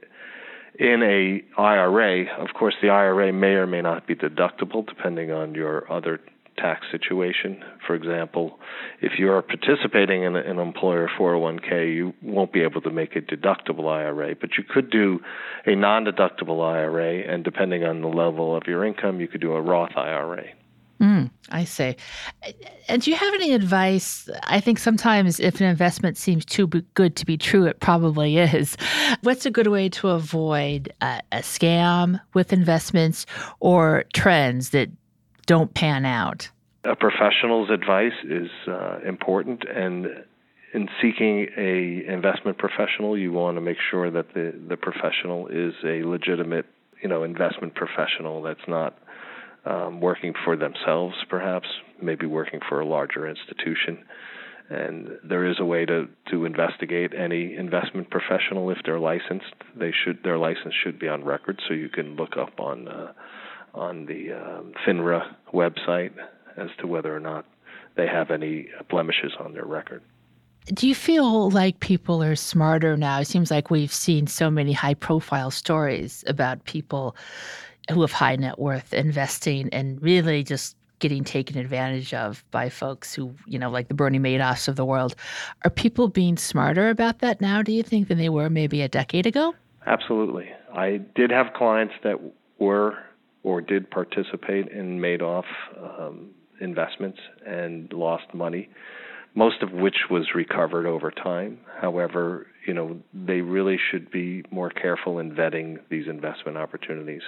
in 0.79 1.03
a 1.03 1.43
IRA. 1.61 2.27
Of 2.41 2.55
course, 2.55 2.75
the 2.81 2.91
IRA 2.91 3.33
may 3.33 3.55
or 3.55 3.67
may 3.67 3.83
not 3.83 4.07
be 4.07 4.15
deductible 4.15 4.87
depending 4.87 5.33
on 5.33 5.55
your 5.55 5.91
other 5.91 6.21
tax 6.61 6.87
situation. 6.91 7.63
For 7.87 7.95
example, 7.95 8.59
if 9.01 9.13
you're 9.19 9.43
participating 9.43 10.25
in 10.25 10.37
an 10.37 10.59
employer 10.59 11.09
401k, 11.19 11.95
you 11.95 12.15
won't 12.23 12.53
be 12.53 12.61
able 12.61 12.81
to 12.83 12.91
make 12.91 13.17
a 13.17 13.21
deductible 13.21 13.89
IRA, 13.91 14.35
but 14.35 14.51
you 14.59 14.65
could 14.65 14.91
do 14.91 15.21
a 15.67 15.75
non 15.75 16.05
deductible 16.05 16.63
IRA, 16.63 17.33
and 17.33 17.45
depending 17.45 17.85
on 17.85 18.01
the 18.01 18.09
level 18.09 18.57
of 18.57 18.65
your 18.67 18.85
income, 18.85 19.21
you 19.21 19.29
could 19.29 19.41
do 19.41 19.53
a 19.53 19.61
Roth 19.61 19.97
IRA. 19.97 20.45
Mm, 21.01 21.31
I 21.51 21.63
see. 21.63 21.95
And 22.89 23.03
do 23.03 23.11
you 23.11 23.17
have 23.17 23.35
any 23.35 23.53
advice? 23.53 24.29
I 24.45 24.59
think 24.59 24.81
sometimes 24.81 25.39
if 25.39 25.61
an 25.61 25.67
investment 25.69 26.17
seems 26.17 26.45
too 26.45 26.67
good 26.67 27.15
to 27.17 27.25
be 27.25 27.37
true, 27.37 27.67
it 27.67 27.79
probably 27.79 28.39
is. 28.39 28.77
What's 29.23 29.47
a 29.47 29.51
good 29.51 29.69
way 29.69 29.89
to 29.91 30.09
avoid 30.09 30.93
a, 31.01 31.21
a 31.31 31.39
scam 31.39 32.21
with 32.35 32.53
investments 32.53 33.27
or 33.61 34.05
trends 34.13 34.71
that 34.71 34.91
don't 35.49 35.75
pan 35.75 36.05
out? 36.05 36.49
A 36.85 36.95
professional's 36.95 37.71
advice 37.71 38.13
is 38.25 38.51
uh, 38.69 38.99
important, 39.05 39.65
and 39.65 40.07
in 40.73 40.89
seeking 41.03 41.49
a 41.57 42.05
investment 42.07 42.59
professional, 42.59 43.19
you 43.19 43.33
want 43.33 43.57
to 43.57 43.61
make 43.61 43.79
sure 43.91 44.11
that 44.11 44.35
the 44.35 44.55
the 44.69 44.77
professional 44.77 45.49
is 45.49 45.75
a 45.85 46.05
legitimate, 46.05 46.67
you 47.03 47.09
know, 47.09 47.25
investment 47.25 47.75
professional 47.75 48.43
that's 48.43 48.69
not 48.69 48.97
um, 49.65 50.01
working 50.01 50.35
for 50.45 50.57
themselves, 50.57 51.17
perhaps 51.29 51.67
maybe 52.01 52.27
working 52.27 52.61
for 52.69 52.81
a 52.81 52.87
larger 52.87 53.27
institution. 53.27 54.05
And 54.71 55.09
there 55.25 55.47
is 55.47 55.57
a 55.59 55.65
way 55.65 55.87
to, 55.87 56.09
to 56.31 56.45
investigate 56.45 57.13
any 57.15 57.57
investment 57.57 58.11
professional 58.11 58.71
if 58.71 58.77
they're 58.85 59.01
licensed. 59.01 59.55
They 59.75 59.93
should 60.05 60.23
their 60.23 60.37
license 60.37 60.75
should 60.85 60.99
be 60.99 61.09
on 61.09 61.25
record, 61.25 61.61
so 61.67 61.75
you 61.75 61.89
can 61.89 62.17
look 62.17 62.37
up 62.37 62.61
on 62.61 62.87
uh, 62.87 63.13
on 63.75 64.07
the 64.07 64.33
um, 64.33 64.73
FINRA 64.87 65.35
website 65.53 66.13
as 66.57 66.69
to 66.79 66.87
whether 66.87 67.15
or 67.15 67.21
not 67.21 67.45
they 67.97 68.07
have 68.07 68.31
any 68.31 68.69
blemishes 68.89 69.33
on 69.39 69.53
their 69.53 69.65
record. 69.65 70.03
Do 70.67 70.87
you 70.87 70.95
feel 70.95 71.51
like 71.51 71.81
people 71.81 72.23
are 72.23 72.37
smarter 72.37 72.97
now? 72.97 73.21
It 73.21 73.27
seems 73.27 73.51
like 73.51 73.71
we've 73.71 73.93
seen 73.93 74.27
so 74.27 74.51
many 74.51 74.73
high 74.73 74.95
profile 74.95 75.51
stories 75.51 76.25
about 76.27 76.65
people 76.65 77.17
who 77.91 78.03
have 78.03 78.13
high 78.13 78.37
net 78.37 78.59
worth 78.59 78.93
investing 78.93 79.71
and 79.73 80.01
really 80.03 80.45
just 80.45 80.77
getting 80.99 81.25
taken 81.25 81.57
advantage 81.57 82.13
of 82.13 82.45
by 82.51 82.69
folks 82.69 83.15
who, 83.15 83.33
you 83.47 83.59
know, 83.59 83.71
like 83.71 83.89
the 83.89 83.95
Bernie 83.95 84.19
Madoffs 84.19 84.69
of 84.69 84.77
the 84.77 84.85
world. 84.85 85.15
Are 85.65 85.71
people 85.71 86.09
being 86.09 86.37
smarter 86.37 86.91
about 86.91 87.21
that 87.21 87.41
now, 87.41 87.63
do 87.63 87.73
you 87.73 87.83
think, 87.83 88.09
than 88.09 88.19
they 88.19 88.29
were 88.29 88.51
maybe 88.51 88.83
a 88.83 88.89
decade 88.89 89.27
ago? 89.27 89.55
Absolutely. 89.87 90.51
I 90.75 91.01
did 91.15 91.31
have 91.31 91.55
clients 91.55 91.95
that 92.03 92.19
were 92.59 92.99
or 93.49 93.63
did 93.63 93.91
participate 93.91 94.69
in 94.69 95.01
Madoff 95.01 95.45
um, 95.83 96.29
investments 96.61 97.19
and 97.47 97.91
lost 97.95 98.35
money, 98.35 98.69
most 99.35 99.63
of 99.63 99.73
which 99.73 99.97
was 100.11 100.27
recovered 100.35 100.85
over 100.85 101.11
time. 101.11 101.59
However, 101.81 102.47
you 102.67 102.75
know, 102.75 102.99
they 103.15 103.41
really 103.41 103.79
should 103.91 104.11
be 104.11 104.45
more 104.51 104.69
careful 104.69 105.19
in 105.19 105.31
vetting 105.31 105.79
these 105.89 106.09
investment 106.09 106.59
opportunities. 106.59 107.23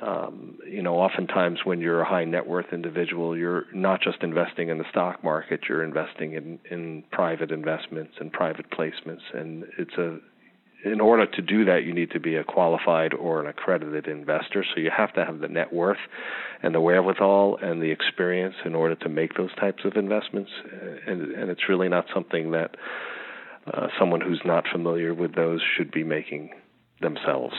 Um, 0.00 0.58
you 0.68 0.82
know, 0.82 0.96
oftentimes 0.96 1.60
when 1.62 1.80
you're 1.80 2.00
a 2.00 2.08
high 2.08 2.24
net 2.24 2.48
worth 2.48 2.72
individual, 2.72 3.36
you're 3.36 3.66
not 3.72 4.00
just 4.00 4.20
investing 4.24 4.68
in 4.68 4.78
the 4.78 4.90
stock 4.90 5.22
market, 5.22 5.60
you're 5.68 5.84
investing 5.84 6.32
in, 6.32 6.58
in 6.68 7.04
private 7.12 7.52
investments 7.52 8.14
and 8.18 8.32
private 8.32 8.68
placements. 8.70 9.22
And 9.32 9.64
it's 9.78 9.94
a 9.94 10.18
in 10.84 11.00
order 11.00 11.26
to 11.26 11.42
do 11.42 11.64
that, 11.64 11.84
you 11.84 11.94
need 11.94 12.10
to 12.10 12.20
be 12.20 12.36
a 12.36 12.44
qualified 12.44 13.14
or 13.14 13.40
an 13.40 13.46
accredited 13.46 14.06
investor. 14.06 14.64
So 14.74 14.80
you 14.80 14.90
have 14.96 15.12
to 15.14 15.24
have 15.24 15.40
the 15.40 15.48
net 15.48 15.72
worth 15.72 15.98
and 16.62 16.74
the 16.74 16.80
wherewithal 16.80 17.58
and 17.62 17.82
the 17.82 17.90
experience 17.90 18.54
in 18.64 18.74
order 18.74 18.94
to 18.96 19.08
make 19.08 19.34
those 19.34 19.54
types 19.56 19.84
of 19.84 19.96
investments. 19.96 20.50
And, 21.06 21.32
and 21.32 21.50
it's 21.50 21.68
really 21.68 21.88
not 21.88 22.06
something 22.12 22.50
that 22.52 22.76
uh, 23.72 23.88
someone 23.98 24.20
who's 24.20 24.42
not 24.44 24.64
familiar 24.70 25.14
with 25.14 25.34
those 25.34 25.60
should 25.76 25.90
be 25.90 26.04
making 26.04 26.50
themselves 27.00 27.54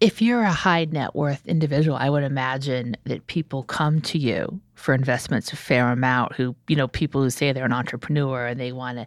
if 0.00 0.22
you're 0.22 0.42
a 0.42 0.52
high 0.52 0.86
net 0.86 1.14
worth 1.14 1.46
individual, 1.46 1.96
I 1.96 2.08
would 2.08 2.22
imagine 2.22 2.96
that 3.04 3.26
people 3.26 3.62
come 3.64 4.00
to 4.02 4.18
you 4.18 4.58
for 4.74 4.94
investments 4.94 5.52
a 5.52 5.56
fair 5.56 5.92
amount 5.92 6.34
who, 6.34 6.56
you 6.66 6.74
know, 6.74 6.88
people 6.88 7.22
who 7.22 7.28
say 7.28 7.52
they're 7.52 7.66
an 7.66 7.72
entrepreneur 7.72 8.46
and 8.46 8.58
they 8.58 8.72
want 8.72 8.96
to, 8.96 9.06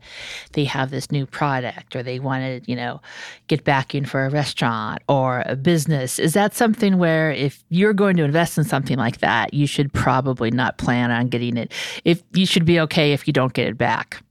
they 0.52 0.64
have 0.66 0.92
this 0.92 1.12
new 1.12 1.26
product 1.26 1.96
or 1.96 2.04
they 2.04 2.20
want 2.20 2.44
to, 2.44 2.72
you 2.72 2.76
know, 2.76 3.02
get 3.48 3.64
back 3.64 3.96
in 3.96 4.06
for 4.06 4.24
a 4.24 4.30
restaurant 4.30 5.02
or 5.10 5.42
a 5.48 5.56
business. 5.56 6.20
Is 6.20 6.34
that 6.34 6.54
something 6.54 7.00
where 7.00 7.32
if 7.32 7.64
you're 7.70 7.94
going 7.94 8.16
to 8.18 8.24
invest 8.24 8.60
in 8.60 8.64
something 8.64 8.98
like 9.00 9.18
that, 9.18 9.52
you 9.52 9.66
should 9.66 9.92
probably 9.94 10.52
not 10.52 10.78
plan 10.78 11.10
on 11.10 11.28
getting 11.28 11.58
it? 11.58 11.72
If 12.06 12.22
you 12.34 12.46
should 12.46 12.66
be 12.66 12.80
okay 12.82 13.14
if 13.14 13.26
you 13.26 13.34
don't 13.34 13.54
get 13.54 13.68
it 13.68 13.78
back 13.78 14.22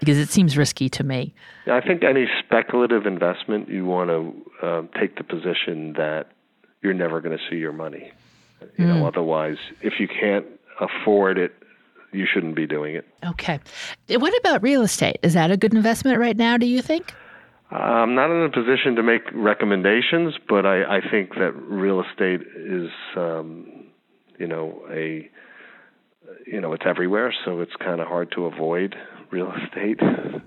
because 0.00 0.18
it 0.18 0.30
seems 0.30 0.56
risky 0.56 0.88
to 0.88 1.04
me. 1.04 1.32
I 1.70 1.80
think 1.80 2.02
any 2.02 2.26
speculative 2.44 3.06
investment, 3.06 3.68
you 3.68 3.84
want 3.84 4.10
to 4.10 4.66
uh, 4.66 4.82
take 4.98 5.16
the 5.16 5.24
position 5.24 5.92
that 5.92 6.32
you're 6.82 6.94
never 6.94 7.20
going 7.20 7.36
to 7.36 7.44
see 7.48 7.56
your 7.56 7.72
money. 7.72 8.10
You 8.76 8.84
mm. 8.84 8.88
know, 8.88 8.98
hmm. 8.98 9.04
otherwise, 9.04 9.58
if 9.80 9.94
you 10.00 10.08
can't 10.08 10.46
afford 10.80 11.38
it, 11.38 11.54
you 12.12 12.26
shouldn't 12.30 12.56
be 12.56 12.66
doing 12.66 12.96
it. 12.96 13.06
Okay. 13.24 13.60
What 14.08 14.36
about 14.40 14.62
real 14.62 14.82
estate? 14.82 15.18
Is 15.22 15.34
that 15.34 15.50
a 15.50 15.56
good 15.56 15.72
investment 15.72 16.18
right 16.18 16.36
now? 16.36 16.56
Do 16.56 16.66
you 16.66 16.82
think? 16.82 17.14
I'm 17.70 18.14
not 18.16 18.30
in 18.30 18.42
a 18.42 18.50
position 18.50 18.96
to 18.96 19.02
make 19.02 19.22
recommendations, 19.32 20.34
but 20.48 20.66
I, 20.66 20.96
I 20.96 21.00
think 21.08 21.34
that 21.34 21.52
real 21.54 22.02
estate 22.02 22.40
is, 22.56 22.90
um, 23.16 23.84
you 24.38 24.48
know, 24.48 24.82
a, 24.90 25.30
you 26.46 26.60
know, 26.60 26.72
it's 26.72 26.82
everywhere, 26.84 27.32
so 27.44 27.60
it's 27.60 27.76
kind 27.76 28.00
of 28.00 28.08
hard 28.08 28.32
to 28.32 28.46
avoid 28.46 28.96
real 29.30 29.52
estate 29.52 30.00
as, 30.02 30.40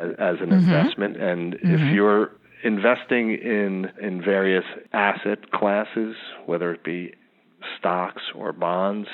as 0.00 0.36
an 0.40 0.50
mm-hmm. 0.50 0.52
investment. 0.52 1.16
And 1.20 1.54
mm-hmm. 1.54 1.74
if 1.74 1.94
you're 1.94 2.32
investing 2.62 3.32
in 3.32 3.90
in 4.00 4.22
various 4.22 4.64
asset 4.92 5.50
classes, 5.50 6.14
whether 6.46 6.72
it 6.72 6.84
be 6.84 7.14
stocks 7.78 8.22
or 8.34 8.52
bonds, 8.52 9.08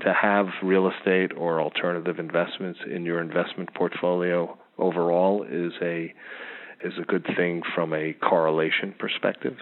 to 0.00 0.12
have 0.12 0.46
real 0.62 0.90
estate 0.90 1.32
or 1.36 1.60
alternative 1.60 2.18
investments 2.18 2.80
in 2.90 3.04
your 3.04 3.20
investment 3.20 3.72
portfolio 3.74 4.56
overall 4.78 5.44
is 5.48 5.72
a 5.80 6.12
is 6.84 6.94
a 7.00 7.04
good 7.04 7.26
thing 7.36 7.62
from 7.74 7.92
a 7.92 8.12
correlation 8.14 8.92
perspective. 8.98 9.56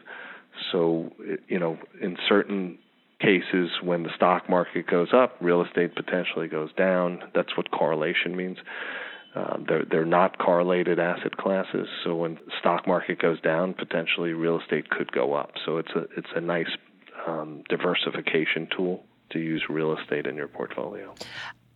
So, 0.72 1.12
you 1.48 1.58
know, 1.58 1.78
in 2.00 2.16
certain 2.28 2.78
cases 3.20 3.70
when 3.82 4.02
the 4.02 4.10
stock 4.16 4.48
market 4.48 4.86
goes 4.86 5.12
up, 5.12 5.36
real 5.40 5.62
estate 5.62 5.94
potentially 5.94 6.48
goes 6.48 6.72
down. 6.74 7.22
That's 7.34 7.56
what 7.56 7.70
correlation 7.70 8.36
means. 8.36 8.58
Um, 9.34 9.64
they're 9.68 9.84
they're 9.84 10.04
not 10.04 10.38
correlated 10.38 10.98
asset 10.98 11.36
classes. 11.36 11.86
So 12.02 12.16
when 12.16 12.38
stock 12.58 12.86
market 12.86 13.20
goes 13.20 13.40
down, 13.40 13.74
potentially 13.74 14.32
real 14.32 14.58
estate 14.60 14.90
could 14.90 15.12
go 15.12 15.34
up. 15.34 15.52
So 15.64 15.78
it's 15.78 15.92
a 15.92 16.06
it's 16.16 16.30
a 16.34 16.40
nice 16.40 16.70
um, 17.26 17.62
diversification 17.68 18.68
tool 18.76 19.04
to 19.30 19.38
use 19.38 19.64
real 19.68 19.96
estate 19.96 20.26
in 20.26 20.34
your 20.34 20.48
portfolio. 20.48 21.14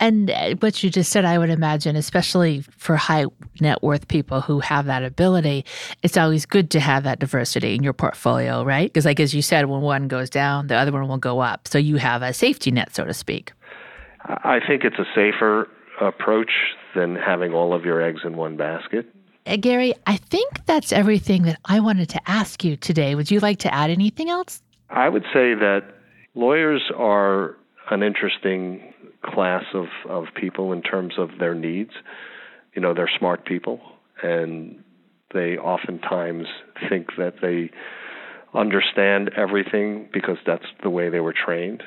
And 0.00 0.30
uh, 0.30 0.54
what 0.60 0.82
you 0.82 0.90
just 0.90 1.10
said, 1.10 1.24
I 1.24 1.38
would 1.38 1.50
imagine, 1.50 1.96
especially 1.96 2.62
for 2.76 2.96
high 2.96 3.26
net 3.60 3.82
worth 3.82 4.08
people 4.08 4.40
who 4.40 4.60
have 4.60 4.86
that 4.86 5.04
ability, 5.04 5.64
it's 6.02 6.16
always 6.16 6.46
good 6.46 6.70
to 6.72 6.80
have 6.80 7.04
that 7.04 7.20
diversity 7.20 7.74
in 7.74 7.82
your 7.82 7.92
portfolio, 7.92 8.64
right? 8.64 8.92
Because, 8.92 9.04
like 9.04 9.20
as 9.20 9.34
you 9.34 9.42
said, 9.42 9.66
when 9.66 9.80
one 9.80 10.08
goes 10.08 10.28
down, 10.28 10.66
the 10.66 10.74
other 10.74 10.92
one 10.92 11.06
will 11.08 11.18
go 11.18 11.40
up. 11.40 11.68
So 11.68 11.78
you 11.78 11.96
have 11.96 12.22
a 12.22 12.32
safety 12.32 12.70
net, 12.70 12.94
so 12.94 13.04
to 13.04 13.14
speak. 13.14 13.52
I 14.26 14.58
think 14.66 14.84
it's 14.84 14.98
a 14.98 15.06
safer 15.14 15.68
approach 16.00 16.50
than 16.94 17.14
having 17.16 17.52
all 17.52 17.74
of 17.74 17.84
your 17.84 18.02
eggs 18.02 18.20
in 18.24 18.36
one 18.36 18.56
basket. 18.56 19.06
Uh, 19.46 19.56
Gary, 19.56 19.94
I 20.06 20.16
think 20.16 20.64
that's 20.64 20.92
everything 20.92 21.42
that 21.42 21.58
I 21.66 21.80
wanted 21.80 22.08
to 22.10 22.20
ask 22.30 22.64
you 22.64 22.76
today. 22.76 23.14
Would 23.14 23.30
you 23.30 23.40
like 23.40 23.58
to 23.60 23.74
add 23.74 23.90
anything 23.90 24.30
else? 24.30 24.62
I 24.90 25.08
would 25.08 25.24
say 25.24 25.54
that 25.54 25.82
lawyers 26.34 26.90
are 26.96 27.56
an 27.90 28.02
interesting 28.02 28.93
class 29.24 29.64
of, 29.74 29.86
of 30.08 30.24
people 30.34 30.72
in 30.72 30.82
terms 30.82 31.14
of 31.18 31.30
their 31.38 31.54
needs. 31.54 31.90
You 32.74 32.82
know, 32.82 32.94
they're 32.94 33.10
smart 33.18 33.44
people 33.44 33.80
and 34.22 34.82
they 35.32 35.58
oftentimes 35.58 36.46
think 36.88 37.08
that 37.18 37.34
they 37.42 37.70
understand 38.56 39.30
everything 39.36 40.08
because 40.12 40.38
that's 40.46 40.66
the 40.82 40.90
way 40.90 41.10
they 41.10 41.20
were 41.20 41.34
trained. 41.34 41.82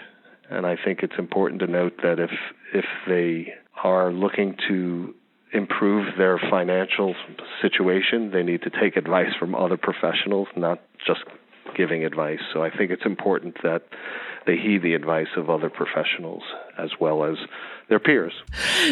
And 0.50 0.66
I 0.66 0.76
think 0.84 1.00
it's 1.02 1.18
important 1.18 1.62
to 1.62 1.68
note 1.68 1.94
that 2.04 2.20
if 2.20 2.32
if 2.74 2.86
they 3.08 3.54
are 3.84 4.12
looking 4.12 4.56
to 4.68 5.14
improve 5.54 6.18
their 6.18 6.40
financial 6.50 7.16
situation, 7.62 8.32
they 8.32 8.44
need 8.44 8.62
to 8.64 8.70
take 8.70 8.98
advice 8.98 9.34
from 9.40 9.56
other 9.56 9.78
professionals, 9.78 10.48
not 10.56 10.82
just 11.06 11.22
giving 11.76 12.04
advice. 12.06 12.40
So 12.54 12.64
I 12.64 12.70
think 12.70 12.92
it's 12.92 13.06
important 13.06 13.58
that 13.64 13.84
they 14.46 14.56
heed 14.56 14.82
the 14.82 14.94
advice 14.94 15.28
of 15.36 15.50
other 15.50 15.70
professionals 15.70 16.44
as 16.78 16.92
well 17.00 17.24
as 17.24 17.38
their 17.90 18.00
peers. 18.00 18.34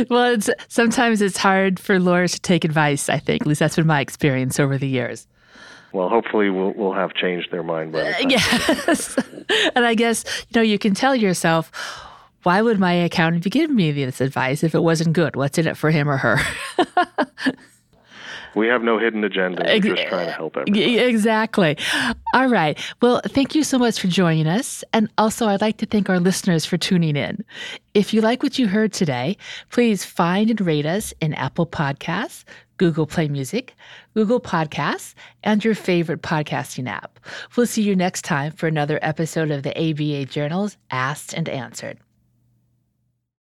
Well, 0.10 0.34
it's, 0.34 0.50
sometimes 0.68 1.22
it's 1.22 1.38
hard 1.38 1.80
for 1.80 2.00
lawyers 2.00 2.34
to 2.34 2.42
take 2.42 2.66
advice, 2.66 3.10
I 3.10 3.20
think. 3.20 3.42
At 3.42 3.48
least 3.48 3.60
that's 3.60 3.76
been 3.76 3.88
my 3.88 4.02
experience 4.02 4.60
over 4.60 4.78
the 4.78 4.88
years. 4.88 5.28
Well, 5.94 6.10
hopefully 6.10 6.50
we'll, 6.50 6.74
we'll 6.74 6.94
have 6.94 7.14
changed 7.14 7.52
their 7.52 7.64
mind 7.64 7.94
by 7.94 8.04
the 8.04 8.12
time. 8.12 8.26
Uh, 8.26 8.30
yes. 8.30 9.18
and 9.76 9.86
I 9.86 9.96
guess, 9.96 10.26
you 10.50 10.60
know, 10.60 10.62
you 10.62 10.78
can 10.78 10.94
tell 10.94 11.16
yourself, 11.16 11.72
why 12.44 12.62
would 12.62 12.80
my 12.80 12.92
accountant 12.92 13.44
be 13.44 13.50
giving 13.50 13.76
me 13.76 13.92
this 13.92 14.20
advice 14.20 14.64
if 14.64 14.76
it 14.76 14.82
wasn't 14.82 15.14
good? 15.14 15.36
What's 15.36 15.58
in 15.58 15.68
it 15.68 15.78
for 15.78 15.92
him 15.92 16.10
or 16.10 16.18
her? 16.18 16.38
we 18.56 18.68
have 18.68 18.82
no 18.82 18.98
hidden 18.98 19.24
agenda. 19.24 19.64
We're 19.66 19.80
just 19.80 20.08
trying 20.08 20.28
to 20.28 20.32
help 20.32 20.58
everybody. 20.58 20.98
Exactly. 20.98 21.78
All 22.34 22.48
right. 22.48 22.80
Well, 23.02 23.22
thank 23.26 23.56
you 23.56 23.64
so 23.64 23.78
much 23.78 24.00
for 24.00 24.08
joining 24.08 24.48
us. 24.48 24.84
And 24.94 25.10
also, 25.18 25.48
I'd 25.48 25.62
like 25.62 25.78
to 25.78 25.86
thank 25.86 26.10
our 26.10 26.20
listeners 26.20 26.66
for 26.66 26.78
tuning 26.78 27.16
in. 27.16 27.44
If 27.94 28.14
you 28.14 28.22
like 28.22 28.44
what 28.44 28.58
you 28.58 28.68
heard 28.68 28.94
today, 28.94 29.38
please 29.72 30.04
find 30.06 30.50
and 30.50 30.60
rate 30.62 30.86
us 30.86 31.14
in 31.22 31.34
Apple 31.34 31.68
Podcasts, 31.68 32.44
Google 32.78 33.06
Play 33.06 33.28
Music, 33.28 33.74
Google 34.14 34.42
Podcasts, 34.42 35.14
and 35.44 35.64
your 35.64 35.76
favorite 35.76 36.22
podcasting 36.22 36.90
app. 36.90 37.20
We'll 37.56 37.68
see 37.68 37.84
you 37.84 37.96
next 37.96 38.24
time 38.24 38.52
for 38.52 38.68
another 38.68 39.00
episode 39.02 39.52
of 39.52 39.64
the 39.64 39.78
ABA 39.78 40.26
Journal's 40.26 40.78
Asked 40.92 41.34
and 41.34 41.48
Answered. 41.48 42.00